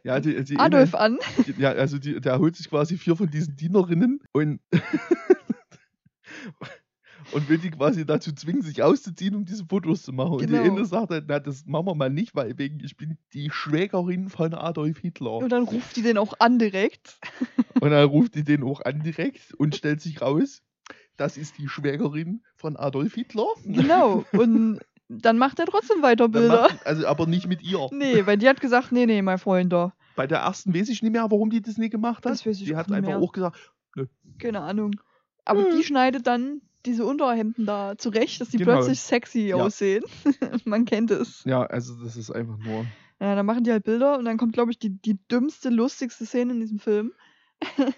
Ja, 0.03 0.19
die, 0.19 0.43
die 0.43 0.58
Adolf 0.58 0.95
an. 0.95 1.17
Eine, 1.38 1.45
die, 1.45 1.62
ja, 1.62 1.71
also 1.71 1.97
die, 1.97 2.19
der 2.21 2.39
holt 2.39 2.55
sich 2.55 2.69
quasi 2.69 2.97
vier 2.97 3.15
von 3.17 3.29
diesen 3.29 3.55
Dienerinnen 3.58 4.21
und, 4.32 4.62
und 7.34 7.49
will 7.49 7.58
die 7.58 7.69
quasi 7.69 8.05
dazu 8.05 8.32
zwingen, 8.32 8.62
sich 8.62 8.82
auszuziehen, 8.82 9.36
um 9.36 9.45
diese 9.45 9.65
Fotos 9.65 10.03
zu 10.03 10.13
machen. 10.13 10.34
Und 10.34 10.47
Genau. 10.47 10.63
die 10.63 10.69
eine 10.69 10.86
sagt 10.86 11.12
halt, 11.12 11.25
na, 11.27 11.39
das 11.39 11.65
machen 11.65 11.88
wir 11.88 11.95
mal 11.95 12.10
nicht, 12.10 12.34
weil 12.34 12.58
wegen 12.58 12.79
ich 12.84 12.95
bin 12.95 13.17
die 13.34 13.49
Schwägerin 13.51 14.29
von 14.29 14.53
Adolf 14.53 14.99
Hitler. 14.99 15.34
Und 15.34 15.49
dann 15.49 15.63
ruft 15.63 15.95
die 15.97 16.01
den 16.01 16.17
auch 16.17 16.34
an 16.39 16.60
direkt. 16.60 17.19
Und 17.82 17.91
dann 17.91 18.08
ruft 18.08 18.36
die 18.36 18.43
den 18.43 18.63
auch 18.63 18.82
an 18.82 19.03
direkt 19.03 19.53
und 19.55 19.75
stellt 19.75 20.01
sich 20.01 20.21
raus, 20.21 20.62
das 21.17 21.36
ist 21.36 21.58
die 21.58 21.67
Schwägerin 21.67 22.41
von 22.55 22.77
Adolf 22.77 23.15
Hitler. 23.15 23.47
Genau. 23.65 24.23
Und 24.32 24.79
dann 25.10 25.38
macht 25.38 25.60
er 25.60 25.65
trotzdem 25.65 26.02
weiter 26.02 26.30
Bilder. 26.30 26.62
macht- 26.69 26.86
Also 26.86 27.06
aber 27.08 27.26
nicht 27.28 27.48
mit 27.48 27.62
ihr. 27.63 27.80
Nee, 27.91 28.26
weil 28.26 28.38
die 28.38 28.48
hat 28.48 28.62
gesagt, 28.62 28.91
nee, 28.91 29.06
nee, 29.06 29.22
mein 29.22 29.38
Freund 29.39 29.74
da. 29.74 29.93
Bei 30.15 30.28
der 30.28 30.39
ersten 30.39 30.74
weiß 30.74 30.88
ich 30.89 31.02
nicht 31.02 31.12
mehr, 31.12 31.24
warum 31.30 31.50
die 31.50 31.62
das 31.62 31.78
nicht 31.78 31.91
gemacht 31.91 32.24
hat. 32.26 32.32
Das 32.32 32.45
weiß 32.45 32.60
ich 32.62 32.67
die 32.67 32.76
hat 32.76 32.91
einfach 32.91 33.10
mehr. 33.10 33.19
auch 33.19 33.32
gesagt, 33.32 33.58
Keine 34.38 34.62
Ahnung. 34.62 34.91
Aber 35.45 35.62
Nö. 35.63 35.76
die 35.78 35.84
schneidet 35.84 36.28
dann 36.28 36.62
diese 36.86 37.06
Unterhemden 37.06 37.65
da 37.65 37.98
zurecht, 37.98 38.39
dass 38.39 38.50
die 38.50 38.58
Genau. 38.58 38.74
plötzlich 38.78 39.00
sexy 39.02 39.48
Ja. 39.48 39.56
aussehen. 39.58 40.04
Man 40.65 40.86
kennt 40.86 41.12
es. 41.12 41.43
ja, 41.45 41.63
also 41.63 41.95
das 42.04 42.15
ist 42.15 42.32
einfach 42.32 42.58
nur. 42.58 42.86
Ja, 43.19 43.36
dann 43.36 43.45
machen 43.45 43.63
die 43.63 43.72
halt 43.72 43.84
Bilder 43.84 44.17
und 44.17 44.26
dann 44.26 44.38
kommt, 44.38 44.54
glaube 44.54 44.72
ich, 44.72 44.80
die, 44.80 44.91
die 44.91 45.17
dümmste, 45.28 45.69
lustigste 45.69 46.26
Szene 46.26 46.54
in 46.54 46.60
diesem 46.62 46.80
Film. 46.80 47.12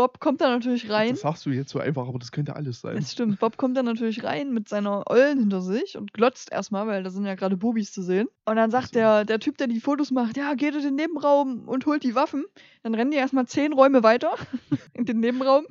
Bob 0.00 0.18
kommt 0.18 0.40
da 0.40 0.48
natürlich 0.48 0.88
rein. 0.90 1.10
Das 1.10 1.20
sagst 1.20 1.44
du 1.44 1.50
jetzt 1.50 1.70
so 1.70 1.78
einfach, 1.78 2.08
aber 2.08 2.18
das 2.18 2.32
könnte 2.32 2.56
alles 2.56 2.80
sein. 2.80 2.96
Das 2.96 3.12
stimmt. 3.12 3.38
Bob 3.38 3.58
kommt 3.58 3.76
dann 3.76 3.84
natürlich 3.84 4.24
rein 4.24 4.50
mit 4.50 4.66
seiner 4.66 5.04
Eulen 5.10 5.38
hinter 5.38 5.60
sich 5.60 5.98
und 5.98 6.14
glotzt 6.14 6.50
erstmal, 6.50 6.86
weil 6.86 7.02
da 7.02 7.10
sind 7.10 7.26
ja 7.26 7.34
gerade 7.34 7.58
Bubis 7.58 7.92
zu 7.92 8.00
sehen. 8.02 8.26
Und 8.46 8.56
dann 8.56 8.70
sagt 8.70 8.86
so. 8.86 8.92
der, 8.94 9.26
der 9.26 9.40
Typ, 9.40 9.58
der 9.58 9.66
die 9.66 9.78
Fotos 9.78 10.10
macht, 10.10 10.38
ja, 10.38 10.54
geht 10.54 10.74
in 10.74 10.80
den 10.80 10.94
Nebenraum 10.94 11.68
und 11.68 11.84
holt 11.84 12.02
die 12.02 12.14
Waffen. 12.14 12.46
Dann 12.82 12.94
rennen 12.94 13.10
die 13.10 13.18
erstmal 13.18 13.46
zehn 13.46 13.74
Räume 13.74 14.02
weiter 14.02 14.32
in 14.94 15.04
den 15.04 15.20
Nebenraum, 15.20 15.66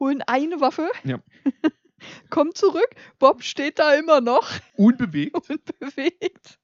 holen 0.00 0.22
eine 0.26 0.58
Waffe, 0.62 0.88
Ja. 1.04 1.18
kommen 2.30 2.54
zurück. 2.54 2.88
Bob 3.18 3.42
steht 3.42 3.78
da 3.78 3.92
immer 3.92 4.22
noch 4.22 4.48
Unbewegt. 4.78 5.36
unbewegt. 5.50 6.58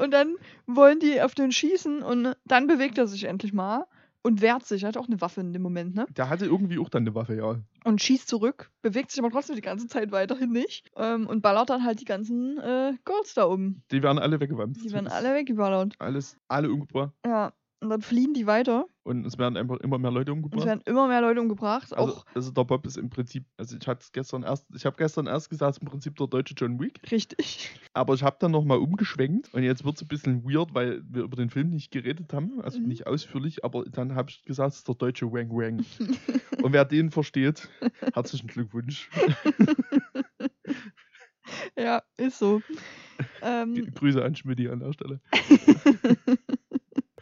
Und 0.00 0.12
dann 0.12 0.36
wollen 0.68 1.00
die 1.00 1.20
auf 1.20 1.34
den 1.34 1.50
schießen 1.50 2.02
und 2.04 2.36
dann 2.44 2.68
bewegt 2.68 2.98
er 2.98 3.08
sich 3.08 3.24
endlich 3.24 3.52
mal 3.52 3.86
und 4.28 4.42
wehrt 4.42 4.66
sich. 4.66 4.82
Er 4.82 4.88
hat 4.88 4.96
auch 4.98 5.08
eine 5.08 5.20
Waffe 5.20 5.40
in 5.40 5.52
dem 5.54 5.62
Moment, 5.62 5.94
ne? 5.94 6.06
Der 6.10 6.28
hatte 6.28 6.44
irgendwie 6.44 6.78
auch 6.78 6.90
dann 6.90 7.02
eine 7.02 7.14
Waffe, 7.14 7.34
ja. 7.34 7.56
und 7.84 8.02
schießt 8.02 8.28
zurück, 8.28 8.70
bewegt 8.82 9.10
sich 9.10 9.20
aber 9.20 9.30
trotzdem 9.30 9.56
die 9.56 9.62
ganze 9.62 9.86
Zeit 9.86 10.12
weiterhin 10.12 10.52
nicht 10.52 10.90
ähm, 10.96 11.26
und 11.26 11.40
ballert 11.40 11.70
dann 11.70 11.82
halt 11.82 12.00
die 12.00 12.04
ganzen 12.04 12.58
äh, 12.58 12.92
Girls 13.04 13.32
da 13.34 13.44
um. 13.44 13.82
Die 13.90 14.02
werden 14.02 14.18
alle 14.18 14.38
weggewandt. 14.38 14.76
Die 14.84 14.92
werden 14.92 15.08
alle 15.08 15.34
weggeballert. 15.34 15.94
Alles, 15.98 16.36
alle 16.46 16.70
umgebracht. 16.70 17.12
Ja, 17.24 17.52
und 17.80 17.90
dann 17.90 18.02
fliehen 18.02 18.34
die 18.34 18.46
weiter. 18.46 18.86
Und 19.04 19.24
es 19.24 19.38
werden 19.38 19.56
einfach 19.56 19.76
immer 19.78 19.98
mehr 19.98 20.10
Leute 20.10 20.32
Und 20.32 20.38
es 20.38 20.44
umgebracht. 20.44 20.66
werden 20.66 20.82
immer 20.84 21.08
mehr 21.08 21.20
Leute 21.22 21.40
umgebracht. 21.40 21.94
Also, 21.94 22.12
Auch 22.18 22.26
also 22.34 22.50
der 22.50 22.64
Bob 22.64 22.84
ist 22.86 22.98
im 22.98 23.08
Prinzip, 23.08 23.46
also 23.56 23.76
ich 23.80 23.86
hatte 23.86 24.06
gestern 24.12 24.42
erst, 24.42 24.66
ich 24.74 24.84
habe 24.84 24.96
gestern 24.96 25.26
erst 25.26 25.48
gesagt, 25.48 25.70
es 25.70 25.76
ist 25.78 25.82
im 25.82 25.88
Prinzip 25.88 26.16
der 26.16 26.26
deutsche 26.26 26.54
John 26.54 26.78
Wick, 26.78 27.00
richtig. 27.10 27.70
aber 27.94 28.14
ich 28.14 28.22
habe 28.22 28.36
dann 28.40 28.50
nochmal 28.50 28.78
umgeschwenkt 28.78 29.54
und 29.54 29.62
jetzt 29.62 29.84
wird 29.84 29.96
es 29.96 30.02
ein 30.02 30.08
bisschen 30.08 30.44
weird, 30.44 30.74
weil 30.74 31.02
wir 31.08 31.22
über 31.22 31.36
den 31.36 31.48
Film 31.50 31.70
nicht 31.70 31.90
geredet 31.90 32.32
haben, 32.34 32.60
also 32.60 32.80
Mhm. 32.80 32.88
nicht 32.88 33.06
ausführlich, 33.06 33.64
aber 33.64 33.84
dann 33.84 34.14
habe 34.14 34.30
ich 34.30 34.44
gesagt, 34.44 34.72
es 34.72 34.78
ist 34.78 34.88
der 34.88 34.94
deutsche 34.96 35.32
Wang 35.32 35.48
Wang. 35.50 35.84
und 36.62 36.72
wer 36.72 36.84
den 36.84 37.10
versteht, 37.10 37.68
herzlichen 38.12 38.48
Glückwunsch. 38.48 39.08
ja, 41.78 42.02
ist 42.18 42.38
so. 42.38 42.60
Ähm, 43.40 43.90
Grüße 43.94 44.22
an 44.22 44.36
Schmidti 44.36 44.68
an 44.68 44.80
der 44.80 44.92
Stelle. 44.92 45.20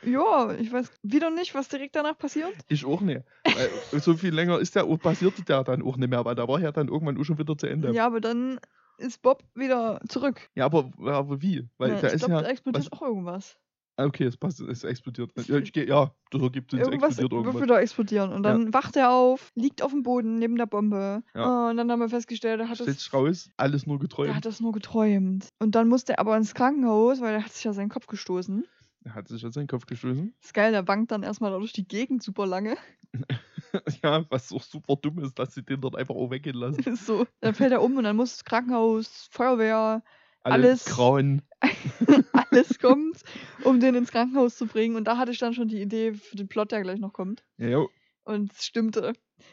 ja, 0.07 0.55
ich 0.55 0.73
weiß 0.73 0.90
wieder 1.03 1.31
nicht, 1.31 1.55
was 1.55 1.69
direkt 1.69 1.97
danach 1.97 2.16
passiert. 2.16 2.53
Ich 2.69 2.85
auch 2.85 3.01
nicht. 3.01 3.23
Weil 3.45 4.01
so 4.01 4.14
viel 4.14 4.35
länger 4.35 4.59
ist 4.59 4.75
der, 4.75 4.85
passierte 4.97 5.42
der 5.42 5.64
dann 5.64 5.83
auch 5.83 5.97
nicht 5.97 6.09
mehr, 6.09 6.25
weil 6.25 6.35
da 6.35 6.47
war 6.49 6.61
ja 6.61 6.73
dann 6.73 6.88
irgendwann 6.88 7.19
auch 7.21 7.25
schon 7.25 7.38
wieder 7.38 7.57
zu 7.59 7.66
Ende. 7.66 7.92
Ja, 7.92 8.07
aber 8.07 8.21
dann 8.21 8.59
ist 8.99 9.21
Bob 9.23 9.42
wieder 9.55 10.01
zurück. 10.09 10.49
Ja, 10.55 10.64
aber, 10.66 10.90
aber 11.05 11.42
wie? 11.42 11.69
Weil 11.79 11.90
Ja, 11.92 12.01
da 12.01 12.07
ich 12.09 12.14
ist 12.14 12.19
glaube, 12.25 12.35
ja. 12.35 12.42
da 12.42 12.49
explodiert 12.49 12.87
was- 12.90 12.92
auch 12.92 13.03
irgendwas. 13.03 13.59
Ah, 13.99 14.05
Okay, 14.05 14.25
es 14.25 14.37
passt, 14.37 14.61
es 14.61 14.85
explodiert. 14.85 15.31
Ja, 15.49 15.57
ich 15.57 15.73
geh, 15.73 15.87
ja 15.88 16.14
das 16.31 16.42
ergibt 16.42 16.71
es 16.75 16.81
Irgendwas 16.81 17.12
explodiert 17.12 17.31
wird 17.33 17.33
irgendwas. 17.47 17.62
wieder 17.62 17.81
explodieren. 17.81 18.33
Und 18.35 18.42
dann 18.42 18.75
wacht 18.75 18.95
er 18.97 19.11
auf, 19.11 19.53
liegt 19.55 19.81
auf 19.81 19.90
dem 19.90 20.03
Boden 20.03 20.38
neben 20.38 20.57
der 20.57 20.66
Bombe. 20.66 21.23
Ja. 21.35 21.71
Und 21.71 21.79
dann 21.79 21.90
haben 21.90 22.01
wir 22.01 22.11
festgestellt, 22.11 22.61
er 22.61 22.69
hat, 22.69 22.77
Stellt 22.77 22.90
das, 22.95 23.12
raus, 23.14 23.51
alles 23.57 23.87
nur 23.87 23.97
er 23.97 24.01
geträumt. 24.01 24.35
hat 24.35 24.45
das 24.45 24.61
nur 24.61 24.73
geträumt. 24.73 25.49
Und 25.61 25.75
dann 25.77 25.88
musste 25.88 26.12
er 26.12 26.19
aber 26.19 26.37
ins 26.37 26.53
Krankenhaus, 26.53 27.23
weil 27.23 27.33
er 27.37 27.45
hat 27.45 27.53
sich 27.53 27.64
ja 27.64 27.73
seinen 27.73 27.88
Kopf 27.88 28.07
gestoßen. 28.07 28.66
Er 29.07 29.14
hat 29.14 29.29
sich 29.29 29.45
an 29.45 29.53
seinen 29.53 29.69
Kopf 29.69 29.87
gestoßen. 29.87 30.35
ist 30.42 30.53
geil, 30.53 30.73
der 30.73 30.88
wankt 30.88 31.12
dann 31.12 31.23
erstmal 31.23 31.53
durch 31.53 31.73
die 31.73 31.87
Gegend 31.87 32.25
super 32.25 32.45
lange. 32.45 32.77
ja, 34.03 34.25
was 34.31 34.53
auch 34.53 34.64
super 34.64 34.97
dumm 34.97 35.21
ist, 35.21 35.38
dass 35.38 35.55
sie 35.55 35.62
den 35.62 35.81
dort 35.81 35.95
einfach 35.95 36.16
auch 36.16 36.31
weggehen 36.31 36.57
lassen. 36.57 36.81
Ist 36.83 37.07
so. 37.07 37.25
Dann 37.40 37.55
fällt 37.55 37.71
er 37.71 37.83
um 37.83 37.97
und 37.97 38.03
dann 38.05 38.16
muss 38.16 38.45
Krankenhaus, 38.45 39.29
Feuerwehr, 39.31 40.03
Alle 40.42 40.55
Alles- 40.55 40.85
grauen. 40.87 41.42
alles 42.33 42.79
kommt, 42.81 43.23
um 43.64 43.79
den 43.81 43.95
ins 43.95 44.11
Krankenhaus 44.11 44.57
zu 44.57 44.66
bringen. 44.66 44.97
Und 44.97 45.05
da 45.05 45.16
hatte 45.19 45.31
ich 45.33 45.38
dann 45.38 45.55
schon 45.55 45.69
die 45.69 45.81
Idee 45.81 46.12
für 46.14 46.37
den 46.37 46.49
Plot, 46.49 46.73
der 46.73 46.83
gleich 46.83 46.99
noch 46.99 47.12
kommt. 47.12 47.45
Ja, 47.59 47.69
ja, 47.69 47.85
Und 48.25 48.53
es 48.53 48.64
stimmte. 48.66 49.12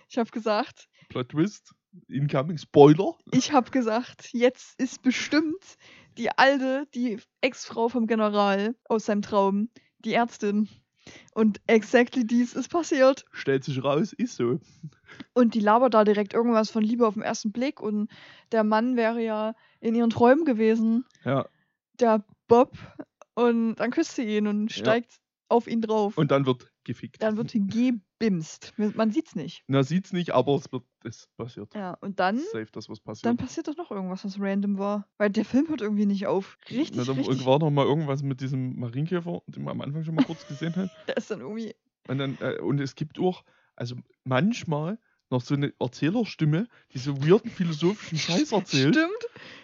Ich 0.10 0.18
habe 0.18 0.32
gesagt, 0.32 0.88
Plot 1.10 1.30
Twist. 1.30 1.74
Incoming 2.08 2.58
Spoiler. 2.58 3.14
ich 3.32 3.52
habe 3.54 3.70
gesagt, 3.70 4.30
jetzt 4.34 4.80
ist 4.82 5.04
bestimmt 5.04 5.64
die 6.18 6.30
alte, 6.38 6.88
die 6.94 7.20
Ex-Frau 7.42 7.90
vom 7.90 8.08
General 8.08 8.76
aus 8.90 9.06
seinem 9.06 9.22
Traum, 9.22 9.70
die 10.00 10.14
Ärztin. 10.14 10.70
Und 11.34 11.60
exactly 11.68 12.26
dies 12.26 12.54
ist 12.54 12.70
passiert. 12.70 13.26
Stellt 13.32 13.64
sich 13.64 13.84
raus, 13.84 14.14
ist 14.14 14.36
so. 14.38 14.60
Und 15.34 15.54
die 15.54 15.60
labert 15.60 15.94
da 15.94 16.04
direkt 16.04 16.34
irgendwas 16.34 16.70
von 16.72 16.84
Liebe 16.84 17.06
auf 17.06 17.16
den 17.16 17.24
ersten 17.24 17.52
Blick. 17.52 17.82
Und 17.82 18.10
der 18.52 18.64
Mann 18.64 18.96
wäre 18.96 19.22
ja 19.22 19.54
in 19.80 19.96
ihren 19.96 20.10
Träumen 20.10 20.46
gewesen, 20.46 21.06
Ja. 21.26 21.46
der 22.00 22.24
Bob. 22.48 22.72
Und 23.36 23.76
dann 23.76 23.92
küsst 23.92 24.16
sie 24.16 24.24
ihn 24.38 24.48
und 24.48 24.72
Ja. 24.72 24.78
steigt 24.78 25.20
auf 25.50 25.68
ihn 25.68 25.82
drauf. 25.82 26.18
Und 26.18 26.32
dann 26.32 26.46
wird 26.46 26.72
gefickt. 26.86 27.22
dann 27.22 27.38
wird 27.38 27.52
gebimst. 27.54 28.74
Man 28.78 29.12
sieht's 29.12 29.36
nicht. 29.36 29.64
Na, 29.68 29.84
sieht's 29.84 30.14
nicht, 30.14 30.32
aber 30.32 30.56
es 30.56 30.72
wird, 30.72 30.84
es 31.04 31.28
passiert. 31.38 31.74
Ja, 31.76 31.94
und 32.02 32.20
dann, 32.20 32.38
Safe, 32.40 32.68
dass 32.72 32.90
was 32.90 33.00
passiert. 33.00 33.26
dann 33.26 33.38
passiert 33.38 33.68
doch 33.68 33.76
noch 33.78 33.92
irgendwas, 33.92 34.24
was 34.26 34.40
random 34.40 34.78
war. 34.78 35.08
Weil 35.18 35.30
der 35.30 35.46
Film 35.46 35.68
hört 35.70 35.82
irgendwie 35.82 36.06
nicht 36.06 36.28
auf. 36.28 36.58
Richtig, 36.70 36.96
Na, 36.96 37.04
da 37.04 37.14
richtig. 37.14 37.46
war 37.46 37.60
noch 37.60 37.72
mal 37.72 37.86
irgendwas 37.86 38.24
mit 38.24 38.42
diesem 38.42 38.80
Marienkäfer, 38.80 39.42
den 39.48 39.64
man 39.64 39.72
am 39.74 39.82
Anfang 39.82 40.04
schon 40.04 40.16
mal 40.16 40.26
kurz 40.26 40.48
gesehen 40.48 40.76
hat. 40.76 40.90
Der 41.08 41.18
ist 41.18 41.30
dann 41.32 41.42
irgendwie. 41.42 41.76
Und, 42.08 42.18
dann, 42.18 42.38
äh, 42.42 42.60
und 42.60 42.80
es 42.80 42.96
gibt 42.96 43.18
auch, 43.20 43.44
also 43.76 43.96
manchmal 44.24 45.00
noch 45.30 45.42
so 45.42 45.56
eine 45.56 45.74
Erzählerstimme, 45.80 46.68
die 46.94 47.00
so 47.00 47.18
weirden 47.26 47.50
philosophischen 47.50 48.18
Scheiß 48.20 48.52
erzählt, 48.52 48.96
Stimmt. 48.96 49.12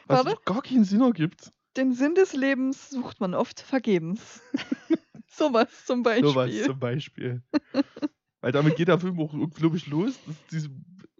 was 0.08 0.26
warte. 0.26 0.40
gar 0.46 0.62
keinen 0.62 0.84
Sinn 0.86 1.02
ergibt. 1.02 1.52
Den 1.78 1.94
Sinn 1.94 2.16
des 2.16 2.34
Lebens 2.34 2.90
sucht 2.90 3.20
man 3.20 3.34
oft 3.36 3.60
vergebens. 3.62 4.42
Sowas 5.30 5.86
zum 5.86 6.04
Beispiel. 6.04 6.30
Sowas 6.30 6.64
zum 6.64 6.80
Beispiel. 6.80 7.44
Weil 8.42 8.52
damit 8.52 8.76
geht 8.76 8.88
der 8.88 9.00
Film 9.00 9.20
auch, 9.20 9.34
glaube 9.52 9.78
ich, 9.78 9.88
los. 9.88 10.20
Dass 10.26 10.36
diese, 10.52 10.70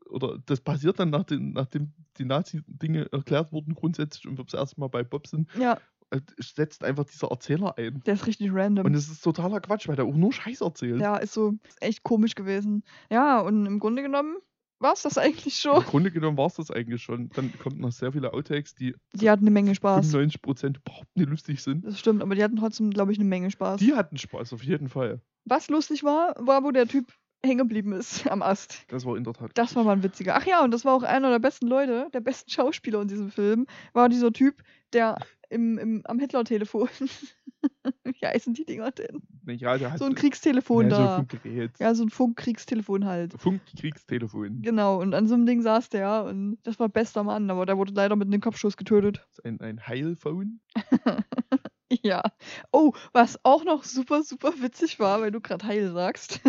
oder 0.10 0.40
das 0.46 0.62
passiert 0.62 1.00
dann, 1.00 1.10
nachdem, 1.10 1.52
nachdem 1.52 1.94
die 2.18 2.26
Nazi-Dinge 2.26 3.12
erklärt 3.12 3.52
wurden, 3.52 3.76
grundsätzlich 3.76 4.28
und 4.28 4.38
wir 4.38 4.46
das 4.46 4.54
erste 4.54 4.80
Mal 4.80 4.88
bei 4.88 5.04
Bob 5.04 5.28
sind, 5.28 5.50
ja, 5.58 5.80
äh, 6.12 6.22
setzt 6.38 6.84
einfach 6.84 7.06
dieser 7.06 7.28
Erzähler 7.30 7.78
ein. 7.78 8.02
der 8.06 8.16
ist 8.16 8.26
richtig 8.26 8.52
random. 8.52 8.86
Und 8.86 8.96
es 8.96 9.10
ist 9.10 9.24
totaler 9.24 9.60
Quatsch, 9.60 9.88
weil 9.88 9.96
der 9.96 10.06
auch 10.06 10.16
nur 10.16 10.34
Scheiß 10.34 10.62
erzählt. 10.62 11.00
ja, 11.02 11.18
ist 11.18 11.34
so 11.34 11.54
ist 11.68 11.82
echt 11.82 12.04
komisch 12.04 12.36
gewesen. 12.36 12.84
Ja, 13.12 13.40
und 13.42 13.66
im 13.66 13.80
Grunde 13.80 14.02
genommen 14.02 14.38
war 14.80 14.94
es 14.94 15.02
das 15.04 15.18
eigentlich 15.18 15.64
Im 15.66 15.74
schon. 15.74 15.84
Grunde 15.84 16.12
genommen 16.12 16.38
war 16.38 16.48
es 16.48 16.56
das 16.56 16.72
eigentlich 16.72 17.04
schon. 17.04 17.30
Dann 17.30 17.52
kommt 17.60 17.80
noch 17.80 17.92
sehr 17.92 18.12
viele 18.12 18.34
Outtakes, 18.34 18.76
die 18.76 18.96
Die 19.14 19.30
hatten 19.30 19.44
eine 19.44 19.52
Menge 19.52 19.76
Spaß. 19.76 20.14
95% 20.14 20.78
überhaupt 20.78 21.16
nicht 21.16 21.30
lustig 21.30 21.62
sind. 21.62 21.86
Das 21.86 22.00
stimmt, 22.00 22.22
aber 22.22 22.36
die 22.36 22.44
hatten 22.44 22.56
trotzdem, 22.56 22.90
glaube 22.92 23.12
ich, 23.12 23.20
eine 23.20 23.28
Menge 23.28 23.52
Spaß. 23.52 23.80
Die 23.80 23.94
hatten 23.94 24.18
Spaß, 24.18 24.54
auf 24.54 24.64
jeden 24.64 24.90
Fall. 24.90 25.22
Was 25.46 25.70
lustig 25.70 26.04
war, 26.04 26.36
war, 26.38 26.64
wo 26.64 26.72
der 26.72 26.88
Typ 26.88 27.14
hängen 27.44 27.60
geblieben 27.60 27.94
ist 27.94 28.28
am 28.32 28.42
Ast. 28.42 28.84
Das 28.90 29.06
war 29.06 29.18
in 29.18 29.24
der 29.24 29.34
Tat. 29.34 29.52
Das 29.54 29.76
war 29.76 29.84
mal 29.84 29.94
ein 29.94 30.04
witziger. 30.04 30.36
Ach 30.36 30.46
ja, 30.46 30.64
und 30.64 30.72
das 30.72 30.86
war 30.86 30.94
auch 30.94 31.04
einer 31.04 31.30
der 31.30 31.40
besten 31.40 31.68
Leute, 31.68 32.10
der 32.14 32.22
besten 32.22 32.50
Schauspieler 32.50 33.02
in 33.02 33.08
diesem 33.08 33.32
Film, 33.32 33.66
war 33.94 34.10
dieser 34.10 34.32
Typ, 34.32 34.62
der 34.94 35.18
im, 35.50 35.78
im, 35.78 36.02
am 36.06 36.20
Hitler-Telefon. 36.20 36.90
Wie 38.04 38.26
heißen 38.26 38.54
die 38.54 38.66
Dinger 38.66 38.92
denn? 38.92 39.22
Ja, 39.46 39.78
der 39.78 39.92
hat 39.92 40.00
So 40.00 40.06
ein 40.06 40.16
Kriegstelefon 40.16 40.90
ja, 40.90 40.96
so 40.96 41.02
da. 41.04 41.10
ein 41.18 41.28
Funkgerät. 41.28 41.72
ja, 41.80 41.96
so 41.96 42.04
ein 42.04 42.10
Funkkriegstelefon 42.10 43.06
halt. 43.06 43.34
Funkkriegstelefon. 43.40 44.62
Genau, 44.62 45.00
und 45.02 45.14
an 45.14 45.28
so 45.28 45.34
einem 45.36 45.46
Ding 45.46 45.62
saß 45.62 45.90
der 45.90 46.26
und 46.26 46.58
das 46.64 46.80
war 46.80 46.90
bester 46.90 47.24
Mann, 47.24 47.50
aber 47.50 47.66
der 47.66 47.78
wurde 47.78 47.94
leider 47.94 48.16
mit 48.16 48.28
einem 48.28 48.42
Kopfschuss 48.42 48.78
getötet. 48.78 49.26
Ein, 49.44 49.60
ein 49.62 49.86
Heilphone. 49.88 50.60
Ja. 52.04 52.22
Oh, 52.72 52.94
was 53.14 53.40
auch 53.44 53.64
noch 53.64 53.84
super, 53.84 54.22
super 54.22 54.54
witzig 54.62 55.00
war, 55.00 55.22
weil 55.22 55.32
du 55.32 55.42
gerade 55.42 55.66
Heil 55.66 55.92
sagst. 55.92 56.40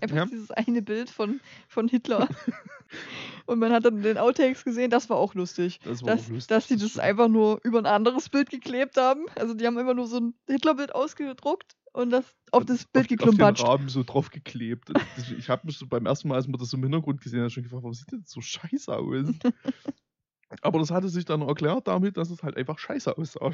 Einfach 0.00 0.16
Ja. 0.16 0.26
dieses 0.26 0.50
eine 0.50 0.82
Bild 0.82 1.08
von, 1.08 1.40
von 1.68 1.86
Hitler. 1.86 2.28
und 3.46 3.60
man 3.60 3.72
hat 3.72 3.84
dann 3.84 4.02
den 4.02 4.18
Outtakes 4.18 4.64
gesehen, 4.64 4.90
das 4.90 5.08
war 5.08 5.18
auch 5.18 5.34
lustig. 5.34 5.78
Das 5.84 6.02
war 6.02 6.16
Dass, 6.16 6.24
auch 6.26 6.30
lustig. 6.30 6.46
dass 6.48 6.66
die 6.66 6.76
das 6.76 6.98
einfach 6.98 7.28
nur 7.28 7.60
über 7.62 7.78
ein 7.78 7.86
anderes 7.86 8.28
Bild 8.28 8.50
geklebt 8.50 8.96
haben. 8.96 9.26
Also 9.36 9.54
die 9.54 9.66
haben 9.66 9.78
immer 9.78 9.94
nur 9.94 10.08
so 10.08 10.18
ein 10.18 10.34
Hitlerbild 10.48 10.94
ausgedruckt 10.96 11.76
und 11.92 12.10
das 12.10 12.24
auf 12.52 12.64
das 12.64 12.84
Bild 12.84 12.88
auf, 12.94 13.00
auf 13.02 13.06
den 13.08 13.16
geklumpatscht. 13.18 13.64
Rahmen 13.64 13.88
so 13.88 14.02
drauf 14.02 14.30
geklebt. 14.30 14.90
Und 14.90 15.00
das, 15.16 15.30
ich 15.30 15.48
habe 15.48 15.66
mich 15.66 15.78
so 15.78 15.86
beim 15.86 16.06
ersten 16.06 16.28
Mal, 16.28 16.36
als 16.36 16.46
man 16.46 16.58
das 16.58 16.70
so 16.70 16.76
im 16.76 16.82
Hintergrund 16.82 17.20
gesehen 17.20 17.42
hat, 17.42 17.52
schon 17.52 17.62
gefragt, 17.62 17.82
warum 17.82 17.94
sieht 17.94 18.12
das 18.12 18.30
so 18.30 18.40
scheiße 18.40 18.94
aus? 18.96 19.26
Aber 20.62 20.78
das 20.80 20.90
hatte 20.90 21.08
sich 21.08 21.24
dann 21.24 21.42
erklärt 21.42 21.86
damit, 21.86 22.16
dass 22.16 22.30
es 22.30 22.42
halt 22.42 22.56
einfach 22.56 22.78
scheiße 22.78 23.16
aussah. 23.16 23.52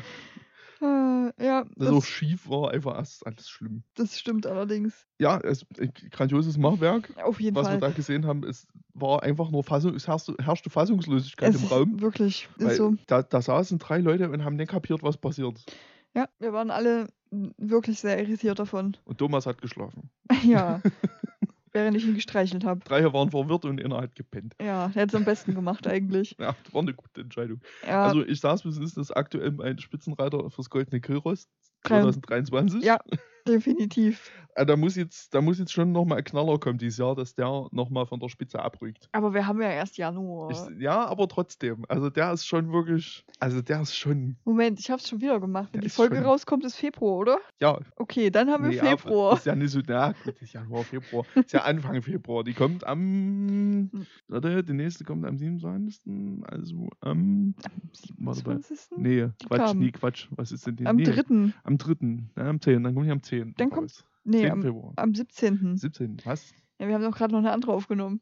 Äh, 0.80 1.32
ja, 1.42 1.64
das, 1.74 2.06
schief 2.06 2.48
war, 2.48 2.70
einfach 2.70 2.94
alles 2.94 3.48
schlimm. 3.48 3.82
das 3.94 4.18
stimmt 4.18 4.46
allerdings. 4.46 5.06
Ja, 5.18 5.38
es 5.40 5.62
ist 5.62 5.80
ein 5.80 5.92
grandioses 6.10 6.58
Machwerk. 6.58 7.10
Auf 7.22 7.40
jeden 7.40 7.56
Was 7.56 7.66
Fall. 7.66 7.76
wir 7.76 7.80
da 7.80 7.90
gesehen 7.90 8.26
haben, 8.26 8.44
es 8.44 8.66
war 8.92 9.22
einfach 9.22 9.50
nur 9.50 9.64
Fassung, 9.64 9.94
es 9.94 10.06
herrschte, 10.06 10.34
herrschte 10.38 10.68
Fassungslosigkeit 10.68 11.54
es 11.54 11.62
im 11.62 11.68
Raum. 11.68 12.00
wirklich 12.00 12.48
ist 12.58 12.76
so. 12.76 12.94
da, 13.06 13.22
da 13.22 13.40
saßen 13.40 13.78
drei 13.78 13.98
Leute 13.98 14.30
und 14.30 14.44
haben 14.44 14.56
nicht 14.56 14.70
kapiert, 14.70 15.02
was 15.02 15.16
passiert. 15.16 15.64
Ja, 16.16 16.28
wir 16.38 16.52
waren 16.54 16.70
alle 16.70 17.08
wirklich 17.30 18.00
sehr 18.00 18.18
irritiert 18.18 18.58
davon. 18.58 18.96
Und 19.04 19.18
Thomas 19.18 19.44
hat 19.44 19.60
geschlafen. 19.60 20.10
ja. 20.44 20.80
Während 21.72 21.94
ich 21.94 22.06
ihn 22.06 22.14
gestreichelt 22.14 22.64
habe. 22.64 22.80
Drei 22.84 23.12
waren 23.12 23.30
verwirrt 23.30 23.66
und 23.66 23.84
einer 23.84 24.00
hat 24.00 24.14
gepennt. 24.14 24.54
Ja, 24.58 24.88
der 24.88 25.02
hat 25.02 25.10
es 25.10 25.14
am 25.14 25.26
besten 25.26 25.54
gemacht 25.54 25.86
eigentlich. 25.86 26.34
Ja, 26.40 26.54
das 26.64 26.72
war 26.72 26.80
eine 26.80 26.94
gute 26.94 27.20
Entscheidung. 27.20 27.60
Ja, 27.86 28.04
Also 28.04 28.24
ich 28.24 28.40
saß, 28.40 28.62
bis 28.62 28.78
ist 28.78 28.96
das 28.96 29.10
aktuell 29.10 29.50
mein 29.52 29.78
Spitzenreiter 29.78 30.48
fürs 30.50 30.70
Goldene 30.70 31.00
Grillrost 31.02 31.50
Drei- 31.82 32.00
2023. 32.00 32.82
Ja. 32.82 32.98
Definitiv. 33.46 34.30
Äh, 34.54 34.64
Da 34.64 34.74
muss 34.76 34.96
jetzt, 34.96 35.34
da 35.34 35.40
muss 35.42 35.58
jetzt 35.58 35.72
schon 35.72 35.92
nochmal 35.92 36.18
ein 36.18 36.24
Knaller 36.24 36.58
kommen 36.58 36.78
dieses 36.78 36.96
Jahr, 36.98 37.14
dass 37.14 37.34
der 37.34 37.66
nochmal 37.72 38.06
von 38.06 38.18
der 38.20 38.28
Spitze 38.30 38.58
abrückt. 38.60 39.08
Aber 39.12 39.34
wir 39.34 39.46
haben 39.46 39.60
ja 39.60 39.70
erst 39.70 39.98
Januar. 39.98 40.50
Ich, 40.50 40.80
ja, 40.80 41.04
aber 41.06 41.28
trotzdem. 41.28 41.84
Also 41.88 42.08
der 42.08 42.32
ist 42.32 42.46
schon 42.46 42.72
wirklich. 42.72 43.24
Also 43.38 43.60
der 43.60 43.82
ist 43.82 43.94
schon. 43.94 44.36
Moment, 44.44 44.80
ich 44.80 44.90
hab's 44.90 45.08
schon 45.08 45.20
wieder 45.20 45.38
gemacht. 45.40 45.68
Wenn 45.72 45.82
die 45.82 45.90
Folge 45.90 46.16
schon- 46.16 46.24
rauskommt, 46.24 46.64
ist 46.64 46.76
Februar, 46.76 47.16
oder? 47.18 47.38
Ja, 47.60 47.78
Okay, 47.96 48.30
dann 48.30 48.48
haben 48.48 48.64
wir 48.64 48.70
nee, 48.70 48.78
Februar. 48.96 49.34
Ist 49.36 49.44
ja 49.46 49.54
nicht 49.54 49.70
so. 49.70 49.80
Na 49.86 50.14
gut, 50.24 50.40
ist 50.40 50.52
Januar, 50.54 50.84
Februar. 50.84 51.24
Ist 51.34 51.52
ja 51.52 51.60
Anfang 51.62 52.00
Februar. 52.00 52.42
Die 52.42 52.54
kommt 52.54 52.86
am. 52.86 52.98
Hm. 52.98 54.06
Warte, 54.28 54.64
die 54.64 54.72
nächste 54.72 55.04
kommt 55.04 55.26
am 55.26 55.36
27. 55.36 56.00
Also 56.46 56.88
am. 57.00 57.54
Mal. 58.16 58.34
27. 58.34 58.96
Nee, 58.96 59.28
Quatsch, 59.46 59.58
kam. 59.60 59.78
nee, 59.78 59.90
Quatsch. 59.92 60.28
Was 60.30 60.50
ist 60.50 60.66
denn 60.66 60.76
die? 60.76 60.86
Am 60.86 60.96
nee, 60.96 61.04
3. 61.04 61.52
Am 61.64 61.76
3. 61.76 61.94
Ja, 62.36 62.48
am 62.48 62.60
10. 62.60 62.82
Dann 62.82 62.94
kommt 62.94 63.06
die 63.06 63.10
am 63.10 63.22
10. 63.22 63.35
Dann 63.44 63.70
kommt- 63.70 63.90
raus. 63.92 64.04
Nee, 64.24 64.40
10. 64.42 64.50
am, 64.50 64.62
Februar. 64.62 64.92
am 64.96 65.14
17. 65.14 65.76
17. 65.76 66.16
Was? 66.24 66.52
Ja, 66.80 66.88
wir 66.88 66.94
haben 66.94 67.02
doch 67.02 67.16
gerade 67.16 67.32
noch 67.32 67.38
eine 67.40 67.52
andere 67.52 67.72
aufgenommen. 67.72 68.20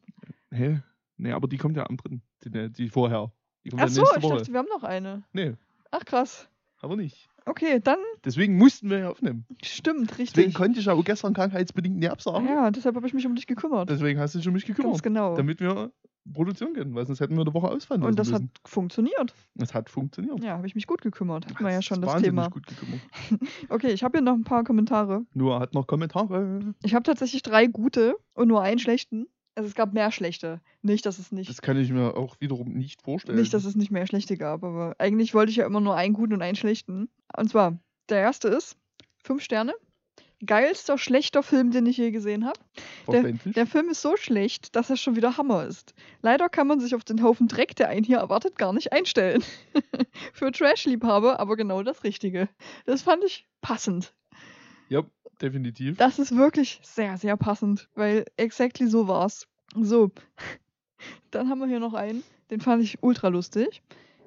Hä? 0.51 0.81
Nee, 1.17 1.31
aber 1.31 1.47
die 1.47 1.57
kommt 1.57 1.75
ja 1.77 1.87
am 1.89 1.97
3. 1.97 2.19
Die, 2.43 2.71
die 2.71 2.89
vorher. 2.89 3.31
Die 3.63 3.69
kommt 3.69 3.81
Ach 3.81 3.85
ja 3.87 3.91
so, 3.91 4.01
nächste 4.01 4.19
ich 4.19 4.23
Woche. 4.23 4.37
dachte, 4.37 4.51
wir 4.53 4.59
haben 4.59 4.67
noch 4.69 4.83
eine. 4.83 5.23
Nee, 5.33 5.53
Ach 5.91 6.05
krass. 6.05 6.47
aber 6.79 6.95
nicht. 6.95 7.27
Okay, 7.47 7.79
dann 7.83 7.99
Deswegen 8.23 8.57
mussten 8.57 8.89
wir 8.89 8.99
ja 8.99 9.09
aufnehmen. 9.09 9.45
stimmt, 9.63 10.11
Deswegen 10.11 10.21
richtig. 10.21 10.53
konnte 10.55 10.79
ich 10.79 10.85
ja 10.87 10.93
auch 10.93 11.03
gestern 11.03 11.33
krankheitsbedingt 11.33 11.97
nie 11.97 12.09
absagen. 12.09 12.47
Ja, 12.47 12.69
deshalb 12.71 12.95
habe 12.95 13.05
ich 13.07 13.13
mich 13.13 13.25
um 13.27 13.35
dich 13.35 13.45
gekümmert. 13.47 13.89
Deswegen 13.89 14.19
hast 14.19 14.33
du 14.35 14.39
dich 14.39 14.47
um 14.47 14.53
mich 14.53 14.65
Ganz 14.65 14.77
gekümmert. 14.77 15.03
genau. 15.03 15.35
Damit 15.35 15.59
wir 15.59 15.91
produzieren 16.33 16.73
können, 16.73 16.95
weil 16.95 17.05
sonst 17.05 17.19
hätten 17.19 17.35
wir 17.35 17.41
eine 17.41 17.53
Woche 17.53 17.67
ausfallen 17.69 18.03
Und 18.03 18.17
das 18.17 18.29
lassen 18.29 18.49
hat 18.53 18.69
funktioniert. 18.69 19.33
müssen. 19.33 19.47
Das 19.55 19.73
hat 19.73 19.89
funktioniert. 19.89 20.43
Ja, 20.43 20.57
habe 20.57 20.67
ich 20.67 20.75
mich 20.75 20.87
gut 20.87 21.01
gekümmert. 21.01 21.45
Hatten 21.45 21.63
wir 21.63 21.71
ja 21.71 21.81
schon 21.81 22.01
das 22.01 22.21
Thema. 22.21 22.49
gut 22.49 22.65
gekümmert. 22.67 23.01
Okay, 23.69 23.91
ich 23.91 24.03
habe 24.03 24.17
hier 24.17 24.23
noch 24.25 24.33
ein 24.33 24.43
paar 24.43 24.63
Kommentare. 24.63 25.25
Nur 25.33 25.59
hat 25.59 25.73
noch 25.73 25.87
Kommentare. 25.87 26.73
Ich 26.83 26.93
habe 26.95 27.03
tatsächlich 27.03 27.41
drei 27.41 27.67
gute 27.67 28.15
und 28.33 28.47
nur 28.47 28.61
einen 28.61 28.79
schlechten. 28.79 29.27
Also 29.57 29.67
es 29.69 29.75
gab 29.75 29.93
mehr 29.93 30.11
schlechte. 30.11 30.59
Nicht, 30.81 31.05
dass 31.05 31.17
es 31.17 31.31
nicht, 31.31 31.49
Das 31.49 31.61
kann 31.61 31.77
ich 31.77 31.89
mir 31.91 32.17
auch 32.17 32.35
wiederum 32.41 32.73
nicht 32.73 33.01
vorstellen. 33.03 33.37
nicht, 33.39 33.53
dass 33.53 33.63
es 33.63 33.75
nicht 33.75 33.89
mehr 33.91 34.05
schlechte 34.05 34.35
gab, 34.37 34.63
aber 34.65 34.95
eigentlich 34.99 35.33
wollte 35.33 35.49
ich 35.51 35.55
ja 35.57 35.65
immer 35.65 35.79
nur 35.79 35.95
einen 35.95 36.13
guten 36.13 36.33
und 36.33 36.41
einen 36.41 36.57
schlechten. 36.57 37.07
Und 37.37 37.49
zwar, 37.49 37.79
der 38.09 38.19
erste 38.19 38.49
ist 38.49 38.75
fünf 39.23 39.41
Sterne. 39.43 39.73
Geilster 40.45 40.97
schlechter 40.97 41.43
Film, 41.43 41.71
den 41.71 41.85
ich 41.85 41.97
je 41.97 42.11
gesehen 42.11 42.45
habe. 42.45 42.59
Verständlich. 43.05 43.53
Der 43.55 43.67
Film 43.67 43.89
ist 43.89 44.01
so 44.01 44.17
schlecht, 44.17 44.75
dass 44.75 44.89
er 44.89 44.97
schon 44.97 45.15
wieder 45.15 45.37
Hammer 45.37 45.65
ist. 45.65 45.93
Leider 46.21 46.49
kann 46.49 46.67
man 46.67 46.79
sich 46.79 46.95
auf 46.95 47.03
den 47.03 47.21
Haufen 47.23 47.47
Dreck, 47.47 47.75
der 47.75 47.89
einen 47.89 48.03
hier 48.03 48.17
erwartet, 48.17 48.57
gar 48.57 48.73
nicht 48.73 48.91
einstellen. 48.93 49.43
Für 50.33 50.51
Trash-Liebhaber 50.51 51.39
aber 51.39 51.55
genau 51.55 51.83
das 51.83 52.03
Richtige. 52.03 52.49
Das 52.85 53.01
fand 53.01 53.23
ich 53.23 53.47
passend. 53.61 54.13
Ja, 54.89 55.03
definitiv. 55.41 55.97
Das 55.97 56.19
ist 56.19 56.35
wirklich 56.35 56.79
sehr, 56.83 57.17
sehr 57.17 57.37
passend, 57.37 57.89
weil 57.95 58.25
exactly 58.37 58.87
so 58.87 59.07
war's. 59.07 59.47
So, 59.75 60.11
dann 61.31 61.49
haben 61.49 61.59
wir 61.59 61.67
hier 61.67 61.79
noch 61.79 61.93
einen, 61.93 62.23
den 62.51 62.61
fand 62.61 62.83
ich 62.83 63.01
ultra 63.01 63.27
lustig. 63.27 63.81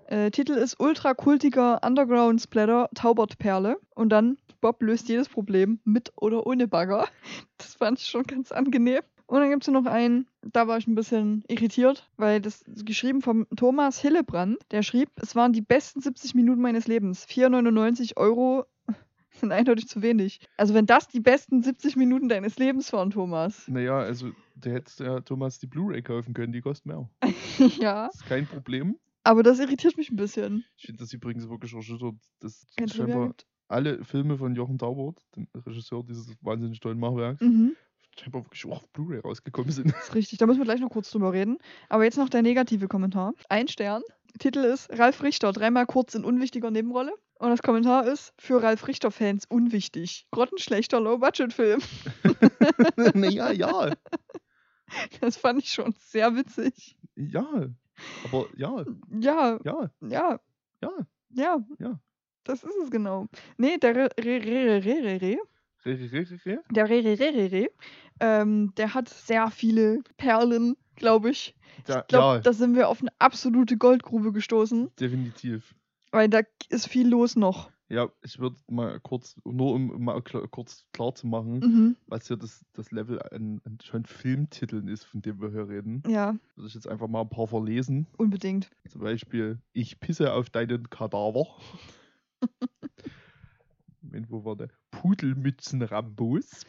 Äh, 0.09 0.31
Titel 0.31 0.53
ist 0.53 0.81
Ultra 0.81 1.13
kultiger 1.13 1.81
Underground 1.85 2.41
Splatter 2.41 2.89
Taubertperle. 2.95 3.77
Und 3.95 4.09
dann 4.09 4.39
Bob 4.63 4.83
löst 4.83 5.09
jedes 5.09 5.29
Problem 5.29 5.81
mit 5.85 6.13
oder 6.17 6.47
ohne 6.47 6.67
Bagger. 6.67 7.07
Das 7.59 7.75
fand 7.75 7.99
ich 7.99 8.07
schon 8.07 8.23
ganz 8.23 8.53
angenehm. 8.53 9.01
Und 9.27 9.41
dann 9.41 9.51
gibt 9.51 9.65
es 9.65 9.69
noch 9.69 9.85
einen, 9.85 10.27
da 10.43 10.69
war 10.69 10.79
ich 10.79 10.87
ein 10.87 10.95
bisschen 10.95 11.45
irritiert, 11.49 12.09
weil 12.17 12.41
das 12.41 12.65
geschrieben 12.85 13.21
vom 13.21 13.47
Thomas 13.55 13.99
Hillebrand. 14.01 14.57
Der 14.71 14.83
schrieb, 14.83 15.11
es 15.17 15.37
waren 15.37 15.53
die 15.53 15.61
besten 15.61 16.01
70 16.01 16.35
Minuten 16.35 16.63
meines 16.63 16.87
Lebens. 16.87 17.27
4,99 17.27 18.17
Euro 18.17 18.65
sind 19.33 19.53
eindeutig 19.53 19.89
zu 19.89 20.01
wenig. 20.01 20.41
Also 20.57 20.73
wenn 20.73 20.87
das 20.87 21.09
die 21.09 21.21
besten 21.21 21.63
70 21.63 21.97
Minuten 21.97 22.29
deines 22.31 22.59
Lebens 22.59 22.93
waren, 22.95 23.11
Thomas. 23.11 23.69
Naja, 23.69 23.99
also 23.99 24.31
der 24.55 24.73
hätte 24.75 25.05
ja 25.05 25.21
Thomas 25.21 25.59
die 25.59 25.67
Blu-ray 25.67 26.01
kaufen 26.01 26.33
können, 26.33 26.53
die 26.53 26.63
kostet 26.63 26.87
mehr. 26.87 27.11
ja, 27.79 28.07
Das 28.07 28.15
ist 28.15 28.27
kein 28.27 28.47
Problem. 28.47 28.97
Aber 29.29 29.43
das 29.43 29.59
irritiert 29.59 29.97
mich 29.99 30.11
ein 30.11 30.17
bisschen. 30.17 30.65
Ich 30.79 30.87
finde 30.87 31.01
das 31.05 31.13
übrigens 31.13 31.49
wirklich 31.49 31.75
erschüttert, 31.75 32.15
dass 32.41 32.67
Trivia 32.77 32.95
scheinbar 32.95 33.35
alle 33.69 34.03
Filme 34.03 34.39
von 34.39 34.55
Jochen 34.55 34.79
Taubert, 34.79 35.21
dem 35.37 35.47
Regisseur 35.55 36.03
dieses 36.03 36.35
wahnsinnig 36.41 36.81
tollen 36.81 36.99
Machwerks, 36.99 37.43
Mhm. 37.43 37.77
scheinbar 38.19 38.45
wirklich 38.45 38.65
auch 38.65 38.83
auf 38.83 38.89
Blu-ray 38.93 39.21
rausgekommen 39.21 39.71
sind. 39.71 39.93
Das 39.93 40.05
ist 40.09 40.15
richtig, 40.15 40.39
da 40.39 40.47
müssen 40.47 40.59
wir 40.61 40.65
gleich 40.65 40.81
noch 40.81 40.89
kurz 40.91 41.11
drüber 41.11 41.33
reden. 41.35 41.59
Aber 41.91 42.05
jetzt 42.05 42.17
noch 42.17 42.31
der 42.31 42.41
negative 42.41 42.89
Kommentar. 42.89 43.35
Ein 43.51 43.69
Stern. 43.69 44.03
Titel 44.39 44.61
ist 44.61 44.91
Ralf 44.99 45.23
Richter, 45.23 45.53
dreimal 45.53 45.85
kurz 45.87 46.15
in 46.15 46.25
unwichtiger 46.25 46.71
Nebenrolle. 46.71 47.13
Und 47.39 47.51
das 47.51 47.63
Kommentar 47.63 48.07
ist 48.07 48.33
für 48.39 48.63
Ralf 48.63 48.89
Richter-Fans 48.89 49.45
unwichtig. 49.49 50.27
Grottenschlechter 50.33 51.01
Low-Budget-Film. 51.01 51.81
naja, 53.15 53.53
ja. 53.53 53.93
Das 55.21 55.37
fand 55.37 55.63
ich 55.63 55.71
schon 55.71 55.95
sehr 55.99 56.35
witzig. 56.35 56.97
Ja. 57.17 57.69
Aber 58.25 58.47
ja, 58.57 58.85
Ja, 59.21 59.59
ja, 59.65 59.91
ja, 60.01 60.41
ja. 60.83 60.91
ja. 61.31 61.59
Ja. 61.79 62.01
Das 62.45 62.65
ist 62.65 62.77
es 62.83 62.91
genau. 62.91 63.27
Nee, 63.59 63.77
der 63.77 63.95
Re 63.95 64.09
Re 64.19 64.41
Re 64.43 64.85
Re 64.85 64.85
Re 64.85 65.21
Re 65.21 65.39
der 66.71 66.89
Re 66.89 67.05
Re 67.05 67.19
Re 67.19 67.35
Re 67.35 67.53
Re, 67.53 67.71
ähm, 68.21 68.73
der 68.77 68.95
hat 68.95 69.09
sehr 69.09 69.51
viele 69.51 70.03
Perlen, 70.17 70.77
glaube 70.97 71.31
ich. 71.31 71.55
Da, 71.85 72.01
Ich 72.01 72.07
glaube, 72.09 72.37
ja, 72.37 72.41
da 72.41 72.53
sind 72.53 72.75
wir 72.75 72.89
auf 72.89 73.01
eine 73.01 73.11
absolute 73.19 73.77
Goldgrube 73.77 74.33
gestoßen, 74.33 74.91
definitiv. 74.99 75.75
weil 76.11 76.29
da 76.29 76.41
ist 76.71 76.89
viel 76.89 77.09
los 77.09 77.37
noch. 77.37 77.71
Ja, 77.91 78.11
ich 78.23 78.39
würde 78.39 78.57
mal 78.69 79.01
kurz, 79.01 79.37
nur 79.45 79.73
um 79.75 80.05
mal 80.05 80.21
klar, 80.23 80.47
kurz 80.49 80.85
klar 80.93 81.15
zu 81.15 81.27
machen, 81.27 81.61
Mhm. 81.61 81.97
was 82.07 82.27
hier 82.29 82.37
das, 82.37 82.63
das 82.75 82.91
Level 82.91 83.19
an, 83.33 83.63
an 83.65 83.79
schon 83.83 84.05
Filmtiteln 84.05 84.89
ist, 84.89 85.05
von 85.05 85.23
dem 85.23 85.41
wir 85.41 85.51
hier 85.51 85.69
reden, 85.69 86.03
Ja, 86.07 86.37
würde 86.55 86.69
ich 86.69 86.75
jetzt 86.75 86.87
einfach 86.87 87.09
mal 87.09 87.23
ein 87.23 87.31
paar 87.31 87.47
verlesen. 87.49 88.07
unbedingt. 88.19 88.71
Zum 88.91 89.01
Beispiel, 89.01 89.59
ich 89.73 89.99
pisse 90.01 90.35
auf 90.35 90.51
deinen 90.51 90.91
Kadaver. 90.91 91.47
Moment, 94.03 94.31
wo 94.31 94.45
war 94.45 94.57
der? 94.57 94.69
Pudelmützen-Rambos. 94.91 96.67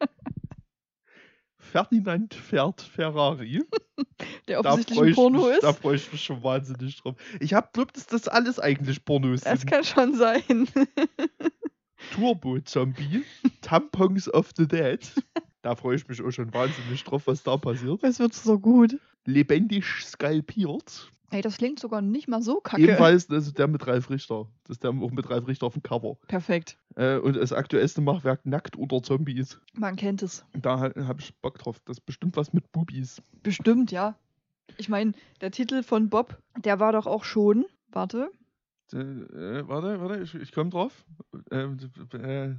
Ferdinand 1.56 2.34
fährt 2.34 2.80
Ferrari. 2.82 3.62
Der 4.52 4.62
Da 4.62 4.70
offensichtlich 4.70 4.98
freue 4.98 5.08
ein 5.10 5.14
Porno 5.14 5.48
mich- 5.48 5.60
da 5.60 5.70
ist. 5.70 5.78
freu 5.78 5.94
ich 5.94 6.12
mich 6.12 6.22
schon 6.24 6.42
wahnsinnig 6.42 6.96
drauf. 7.00 7.14
Ich 7.40 7.54
hab 7.54 7.72
glaubt, 7.72 7.96
dass 7.96 8.06
das 8.06 8.28
alles 8.28 8.58
eigentlich 8.58 9.04
Pornos 9.04 9.42
Das 9.42 9.60
sind. 9.60 9.70
kann 9.70 9.84
schon 9.84 10.14
sein. 10.14 10.42
Turbo-Zombie, 12.14 13.24
Tampons 13.60 14.32
of 14.32 14.50
the 14.56 14.66
Dead. 14.66 14.98
Da 15.62 15.76
freue 15.76 15.96
ich 15.96 16.08
mich 16.08 16.20
auch 16.20 16.30
schon 16.32 16.52
wahnsinnig 16.52 17.04
drauf, 17.04 17.26
was 17.26 17.42
da 17.42 17.56
passiert. 17.56 18.02
Das 18.02 18.18
wird 18.18 18.34
so 18.34 18.58
gut. 18.58 18.98
Lebendig 19.24 19.84
skalpiert. 20.02 21.12
Ey, 21.30 21.40
das 21.40 21.56
klingt 21.56 21.78
sogar 21.78 22.02
nicht 22.02 22.28
mal 22.28 22.42
so 22.42 22.60
kacke. 22.60 22.82
Ebenfalls 22.82 23.30
also 23.30 23.52
der 23.52 23.66
mit 23.68 23.86
Ralf 23.86 24.10
Richter. 24.10 24.48
Das 24.64 24.74
ist 24.76 24.82
der 24.82 24.90
auch 24.90 25.10
mit 25.12 25.30
Ralf 25.30 25.46
Richter 25.46 25.66
auf 25.66 25.72
dem 25.74 25.82
Cover. 25.82 26.16
Perfekt. 26.28 26.76
Äh, 26.96 27.16
und 27.18 27.36
das 27.36 27.52
aktuellste 27.54 28.02
Machwerk 28.02 28.44
Nackt 28.44 28.76
unter 28.76 29.02
Zombies. 29.02 29.58
Man 29.72 29.96
kennt 29.96 30.22
es. 30.22 30.44
Da 30.52 30.78
habe 30.80 31.20
ich 31.20 31.34
Bock 31.40 31.58
drauf. 31.58 31.80
Das 31.86 31.98
ist 31.98 32.04
bestimmt 32.04 32.36
was 32.36 32.52
mit 32.52 32.70
Bubis. 32.72 33.22
Bestimmt, 33.42 33.92
ja. 33.92 34.16
Ich 34.78 34.88
meine, 34.88 35.12
der 35.40 35.50
Titel 35.50 35.82
von 35.82 36.08
Bob, 36.10 36.38
der 36.58 36.80
war 36.80 36.92
doch 36.92 37.06
auch 37.06 37.24
schon. 37.24 37.64
Warte. 37.90 38.30
Äh, 38.92 38.98
äh, 38.98 39.68
warte, 39.68 40.00
warte, 40.00 40.22
ich, 40.22 40.34
ich 40.34 40.52
komme 40.52 40.70
drauf. 40.70 41.04
Ähm, 41.50 41.78
äh, 42.14 42.54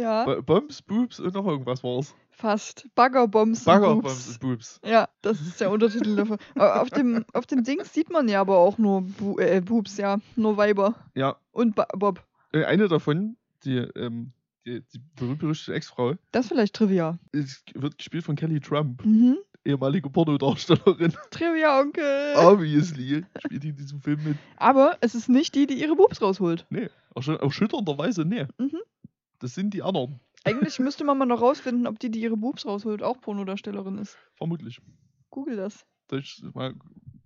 Ja, 0.00 0.24
Bo- 0.24 0.42
Bombs, 0.42 0.82
Boobs 0.82 1.20
und 1.20 1.34
noch 1.34 1.46
irgendwas 1.46 1.82
war's. 1.84 2.14
fast. 2.30 2.86
Baggerbombs. 2.94 3.60
und 3.60 3.64
Bagger, 3.66 3.94
Boobs. 3.94 4.02
Bombs 4.02 4.28
und 4.28 4.40
Boobs. 4.40 4.80
Ja, 4.84 5.08
das 5.22 5.40
ist 5.40 5.60
der 5.60 5.70
Untertitel 5.70 6.16
davon. 6.16 6.38
Auf 6.56 6.90
dem, 6.90 7.24
auf 7.32 7.46
dem 7.46 7.62
Dings 7.64 7.92
sieht 7.94 8.10
man 8.10 8.28
ja 8.28 8.40
aber 8.40 8.58
auch 8.58 8.78
nur 8.78 9.02
Bu 9.02 9.38
äh, 9.38 9.60
Boobs, 9.60 9.96
ja. 9.96 10.18
Nur 10.36 10.56
Weiber. 10.56 10.94
Ja, 11.14 11.36
Und 11.52 11.74
ba 11.76 11.86
Bob. 11.96 12.24
äh, 12.52 12.64
eine 12.64 12.88
davon, 12.88 13.36
die, 13.64 13.76
ähm, 13.78 14.32
die, 14.66 14.82
die 14.92 15.00
berühmt-berüchtigte 15.16 15.74
Ex-Frau, 15.74 16.14
Das 16.32 16.44
ist 16.46 16.48
vielleicht 16.52 16.74
Trivia. 16.74 17.18
ist, 17.32 17.64
wird 17.74 17.98
gespielt 17.98 18.24
von 18.24 18.36
Kelly 18.36 18.60
Trump, 18.60 19.04
Mhm. 19.04 19.38
Ehemalige 19.68 20.10
Pornodarstellerin. 20.10 21.12
Trivia, 21.30 21.80
Onkel. 21.80 22.34
Obviously. 22.36 23.24
Spielt 23.44 23.62
die 23.62 23.68
in 23.68 23.76
diesem 23.76 24.00
Film 24.00 24.22
mit. 24.24 24.36
Aber 24.56 24.96
es 25.00 25.14
ist 25.14 25.28
nicht 25.28 25.54
die, 25.54 25.66
die 25.66 25.80
ihre 25.80 25.94
Boobs 25.96 26.20
rausholt. 26.22 26.66
Nee, 26.70 26.88
ersch- 27.14 27.38
erschütternderweise, 27.38 28.24
nee. 28.24 28.46
Mhm. 28.58 28.78
Das 29.38 29.54
sind 29.54 29.74
die 29.74 29.82
anderen. 29.82 30.20
Eigentlich 30.44 30.78
müsste 30.80 31.04
man 31.04 31.18
mal 31.18 31.26
noch 31.26 31.40
rausfinden, 31.40 31.86
ob 31.86 31.98
die, 31.98 32.10
die 32.10 32.20
ihre 32.20 32.36
Boobs 32.36 32.66
rausholt, 32.66 33.02
auch 33.02 33.20
Pornodarstellerin 33.20 33.98
ist. 33.98 34.16
Vermutlich. 34.36 34.80
Google 35.30 35.56
das. 35.56 35.84
Ich 36.10 36.42
mal, 36.54 36.74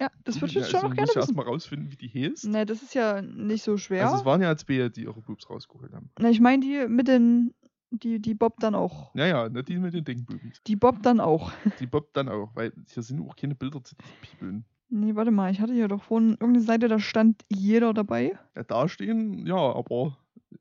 Ja, 0.01 0.09
das 0.25 0.37
würde 0.41 0.47
ich 0.49 0.55
jetzt 0.55 0.73
ja, 0.73 0.81
schon 0.81 0.81
also 0.81 0.89
noch 0.89 0.95
gerne 0.97 1.09
wissen. 1.09 1.19
erstmal 1.21 1.45
rausfinden, 1.47 1.93
wie 1.93 1.97
die 1.97 2.09
hieß. 2.09 2.45
Ne, 2.45 2.67
das 2.67 2.83
ist 2.83 2.95
ja 2.95 3.23
nicht 3.23 3.63
so 3.63 3.77
schwer. 3.77 4.07
Also 4.07 4.17
es 4.17 4.25
waren 4.25 4.43
ja 4.43 4.57
zwei, 4.57 4.89
die 4.89 5.03
ihre 5.05 5.21
Boobs 5.21 5.49
rausgeholt 5.49 5.93
haben. 5.95 6.11
Na, 6.19 6.29
ich 6.31 6.41
meine 6.41 6.61
die 6.67 6.89
mit 6.89 7.07
den, 7.07 7.55
die, 7.93 8.21
die 8.21 8.35
Bob 8.35 8.59
dann 8.61 8.75
auch. 8.75 9.15
Naja, 9.15 9.49
nicht 9.49 9.69
die 9.69 9.79
mit 9.79 9.95
den 9.95 10.05
Dingboobs. 10.05 10.63
Die 10.67 10.77
Bob 10.77 11.03
dann 11.03 11.21
auch. 11.21 11.53
Die 11.81 11.87
Bob 11.87 12.13
dann 12.15 12.29
auch, 12.29 12.51
weil 12.55 12.73
hier 12.87 13.03
sind 13.03 13.21
auch 13.21 13.37
keine 13.37 13.55
Bilder 13.55 13.83
zu 13.83 13.95
piepeln. 14.21 14.65
Nee, 14.89 15.15
warte 15.15 15.31
mal, 15.31 15.51
ich 15.51 15.61
hatte 15.61 15.73
hier 15.73 15.89
doch 15.89 16.03
vorhin 16.03 16.33
irgendeine 16.33 16.61
Seite, 16.61 16.89
da 16.89 16.99
stand 16.99 17.45
jeder 17.49 17.95
dabei. 17.95 18.39
Ja, 18.55 18.65
da 18.65 18.89
stehen, 18.89 19.47
ja, 19.47 19.57
aber 19.57 20.19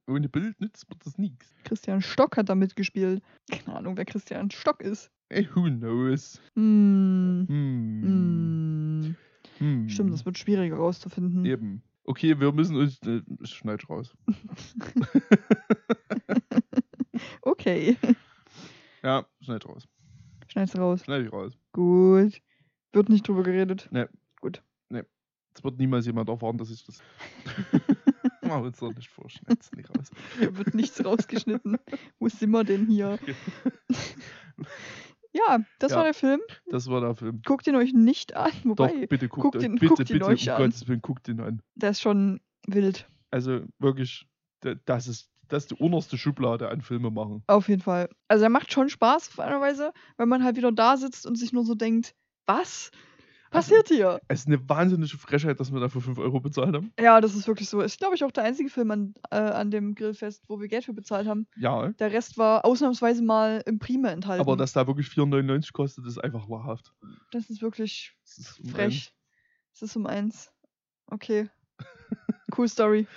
ohne 0.07 0.29
Bild 0.29 0.59
nützt 0.61 0.89
wird 0.89 1.05
das 1.05 1.17
nichts. 1.17 1.53
Christian 1.65 2.01
Stock 2.01 2.37
hat 2.37 2.49
da 2.49 2.55
mitgespielt. 2.55 3.21
Keine 3.49 3.77
Ahnung, 3.77 3.97
wer 3.97 4.05
Christian 4.05 4.49
Stock 4.51 4.81
ist. 4.81 5.11
Ey, 5.29 5.47
who 5.53 5.63
knows? 5.63 6.41
Hm. 6.55 7.45
Hm. 7.47 8.01
Hm. 8.03 9.15
Hm. 9.57 9.89
Stimmt, 9.89 10.13
das 10.13 10.25
wird 10.25 10.37
schwieriger 10.37 10.77
rauszufinden. 10.77 11.45
Eben. 11.45 11.83
Okay, 12.03 12.39
wir 12.39 12.51
müssen 12.51 12.75
uns. 12.75 12.99
Äh, 13.05 13.21
schneid 13.43 13.87
raus. 13.89 14.15
Okay. 17.61 17.97
Ja, 19.03 19.25
schneid 19.41 19.65
raus. 19.67 19.87
Schneid's 20.47 20.77
raus. 20.77 21.01
Schneid 21.03 21.25
ich 21.25 21.33
raus. 21.33 21.57
Gut. 21.71 22.39
Wird 22.93 23.09
nicht 23.09 23.27
drüber 23.27 23.41
geredet. 23.41 23.89
Es 25.53 25.63
wird 25.65 25.77
niemals 25.79 26.05
jemand 26.05 26.29
erfahren, 26.29 26.57
dass 26.57 26.69
ich 26.69 26.85
das. 26.85 26.99
Machen 28.41 28.61
wir 28.61 28.67
uns 28.67 28.77
doch 28.79 28.93
nicht 28.93 29.09
vor, 29.09 29.27
schneid's 29.29 29.71
nicht 29.73 29.89
raus. 29.89 30.11
Hier 30.37 30.55
wird 30.55 30.75
nichts 30.75 31.03
rausgeschnitten. 31.03 31.77
Wo 32.19 32.29
sind 32.29 32.51
wir 32.51 32.63
denn 32.63 32.85
hier? 32.87 33.17
Ja, 35.33 35.59
das 35.79 35.91
Ja. 35.91 35.97
war 35.97 36.03
der 36.03 36.13
Film. 36.13 36.41
Das 36.69 36.87
war 36.87 36.99
der 36.99 37.15
Film. 37.15 37.41
Guckt 37.45 37.65
ihn 37.65 37.75
euch 37.75 37.93
nicht 37.93 38.35
an. 38.35 38.51
Doch, 38.65 38.89
Wobei, 38.89 39.07
bitte 39.07 39.29
guckt, 39.29 39.43
guckt 39.53 39.63
ihn- 39.63 39.75
bitte, 39.75 39.87
guckt 39.87 40.09
ihn 40.09 40.19
bitte, 40.19 40.25
euch 40.25 40.47
um 40.49 40.53
an. 40.55 40.61
Gottes 40.63 40.87
Willen, 40.89 41.01
guckt 41.01 41.27
ihn 41.29 41.39
an. 41.39 41.61
der 41.75 41.91
ist 41.91 42.01
schon 42.01 42.41
wild. 42.67 43.09
Also 43.31 43.61
wirklich, 43.79 44.27
da- 44.59 44.75
das 44.85 45.07
ist, 45.07 45.30
das 45.51 45.63
ist 45.63 45.71
die 45.71 45.75
unterste 45.83 46.17
Schublade 46.17 46.69
an 46.69 46.81
Filme 46.81 47.11
machen. 47.11 47.43
Auf 47.47 47.67
jeden 47.69 47.81
Fall. 47.81 48.09
Also 48.27 48.43
er 48.43 48.49
macht 48.49 48.71
schon 48.73 48.89
Spaß 48.89 49.29
auf 49.29 49.39
eine 49.39 49.59
Weise, 49.61 49.91
wenn 50.17 50.29
man 50.29 50.43
halt 50.43 50.55
wieder 50.57 50.71
da 50.71 50.97
sitzt 50.97 51.25
und 51.25 51.35
sich 51.37 51.53
nur 51.53 51.65
so 51.65 51.75
denkt, 51.75 52.15
was 52.45 52.91
Also 53.51 53.69
passiert 53.75 53.87
hier? 53.89 54.19
Es 54.29 54.41
ist 54.41 54.47
eine 54.47 54.67
wahnsinnige 54.69 55.17
Frechheit, 55.17 55.59
dass 55.59 55.71
wir 55.73 55.79
dafür 55.79 56.01
5 56.01 56.17
Euro 56.19 56.39
bezahlt 56.39 56.73
haben. 56.75 56.93
Ja, 56.99 57.19
das 57.21 57.35
ist 57.35 57.47
wirklich 57.47 57.67
so. 57.69 57.81
Ist, 57.81 57.99
glaube 57.99 58.15
ich, 58.15 58.23
auch 58.23 58.31
der 58.31 58.45
einzige 58.45 58.69
Film 58.69 58.91
an, 58.91 59.13
äh, 59.29 59.35
an 59.35 59.71
dem 59.71 59.93
Grillfest, 59.95 60.43
wo 60.47 60.59
wir 60.61 60.67
Geld 60.69 60.85
für 60.85 60.93
bezahlt 60.93 61.27
haben. 61.27 61.47
Ja, 61.57 61.89
Der 61.89 62.11
Rest 62.13 62.37
war 62.37 62.63
ausnahmsweise 62.65 63.21
mal 63.21 63.61
im 63.65 63.77
Prime 63.79 64.09
enthalten. 64.09 64.41
aber 64.41 64.55
dass 64.55 64.73
da 64.73 64.87
wirklich 64.87 65.07
4,99 65.07 65.73
kostet, 65.73 66.05
ist 66.07 66.17
einfach 66.17 66.47
wahrhaft. 66.49 66.93
das 67.31 67.49
ist 67.49 67.61
wirklich 67.61 68.15
Das 68.25 68.37
ist 68.37 68.69
frech. 68.71 69.13
Es 69.73 69.81
ist 69.81 69.95
um 69.97 70.05
eins. 70.07 70.51
Okay. 71.07 71.49
cool 72.57 72.67
Story. 72.69 73.07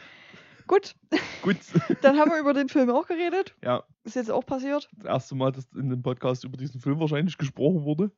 Gut, 0.66 0.94
Gut, 1.42 1.56
dann 2.02 2.16
haben 2.18 2.30
wir 2.30 2.40
über 2.40 2.54
den 2.54 2.68
Film 2.68 2.88
auch 2.90 3.06
geredet. 3.06 3.54
ja, 3.62 3.82
Ist 4.04 4.16
jetzt 4.16 4.30
auch 4.30 4.46
passiert. 4.46 4.88
das 4.96 5.04
erste 5.06 5.34
Mal, 5.34 5.52
dass 5.52 5.66
in 5.74 5.90
dem 5.90 6.02
Podcast 6.02 6.44
über 6.44 6.56
diesen 6.56 6.80
Film 6.80 6.98
wahrscheinlich 7.00 7.36
gesprochen 7.36 7.84
wurde. 7.84 8.10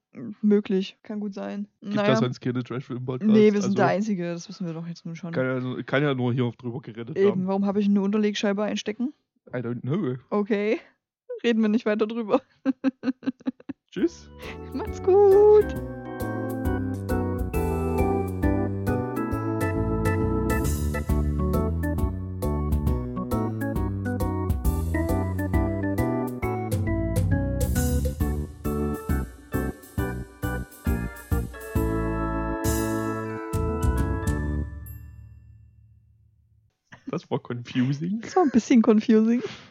Möglich. 0.42 0.96
Kann 1.02 1.18
gut 1.20 1.34
sein. 1.34 1.66
Gibt 1.80 1.96
naja. 1.96 2.10
da 2.10 2.16
sonst 2.16 2.40
keine 2.40 2.62
Trash-Film-Podcasts? 2.62 3.32
Nee, 3.32 3.52
wir 3.52 3.60
sind 3.62 3.70
also, 3.70 3.74
der 3.74 3.86
Einzige. 3.88 4.32
Das 4.32 4.48
wissen 4.48 4.66
wir 4.66 4.74
doch 4.74 4.86
jetzt 4.86 5.04
nun 5.04 5.16
schon. 5.16 5.32
Kann 5.32 5.44
ja, 5.46 5.60
nur- 5.60 5.82
kann 5.82 6.02
ja 6.02 6.14
nur 6.14 6.32
hier 6.32 6.52
drüber 6.56 6.80
geredet 6.80 7.16
Eben, 7.16 7.26
werden. 7.26 7.46
warum 7.48 7.66
habe 7.66 7.80
ich 7.80 7.86
eine 7.88 8.00
Unterlegscheibe 8.00 8.62
einstecken? 8.62 9.12
I 9.48 9.56
don't 9.58 9.80
know. 9.80 10.16
Okay. 10.30 10.78
Reden 11.42 11.62
wir 11.62 11.68
nicht 11.68 11.84
weiter 11.86 12.06
drüber. 12.06 12.40
Tschüss. 13.90 14.30
Macht's 14.72 15.02
gut. 15.02 15.74
Das 37.26 37.30
war 37.32 37.40
confusing. 37.40 38.20
Das 38.20 38.36
war 38.36 38.44
ein 38.44 38.50
bisschen 38.50 38.82
confusing. 38.82 39.42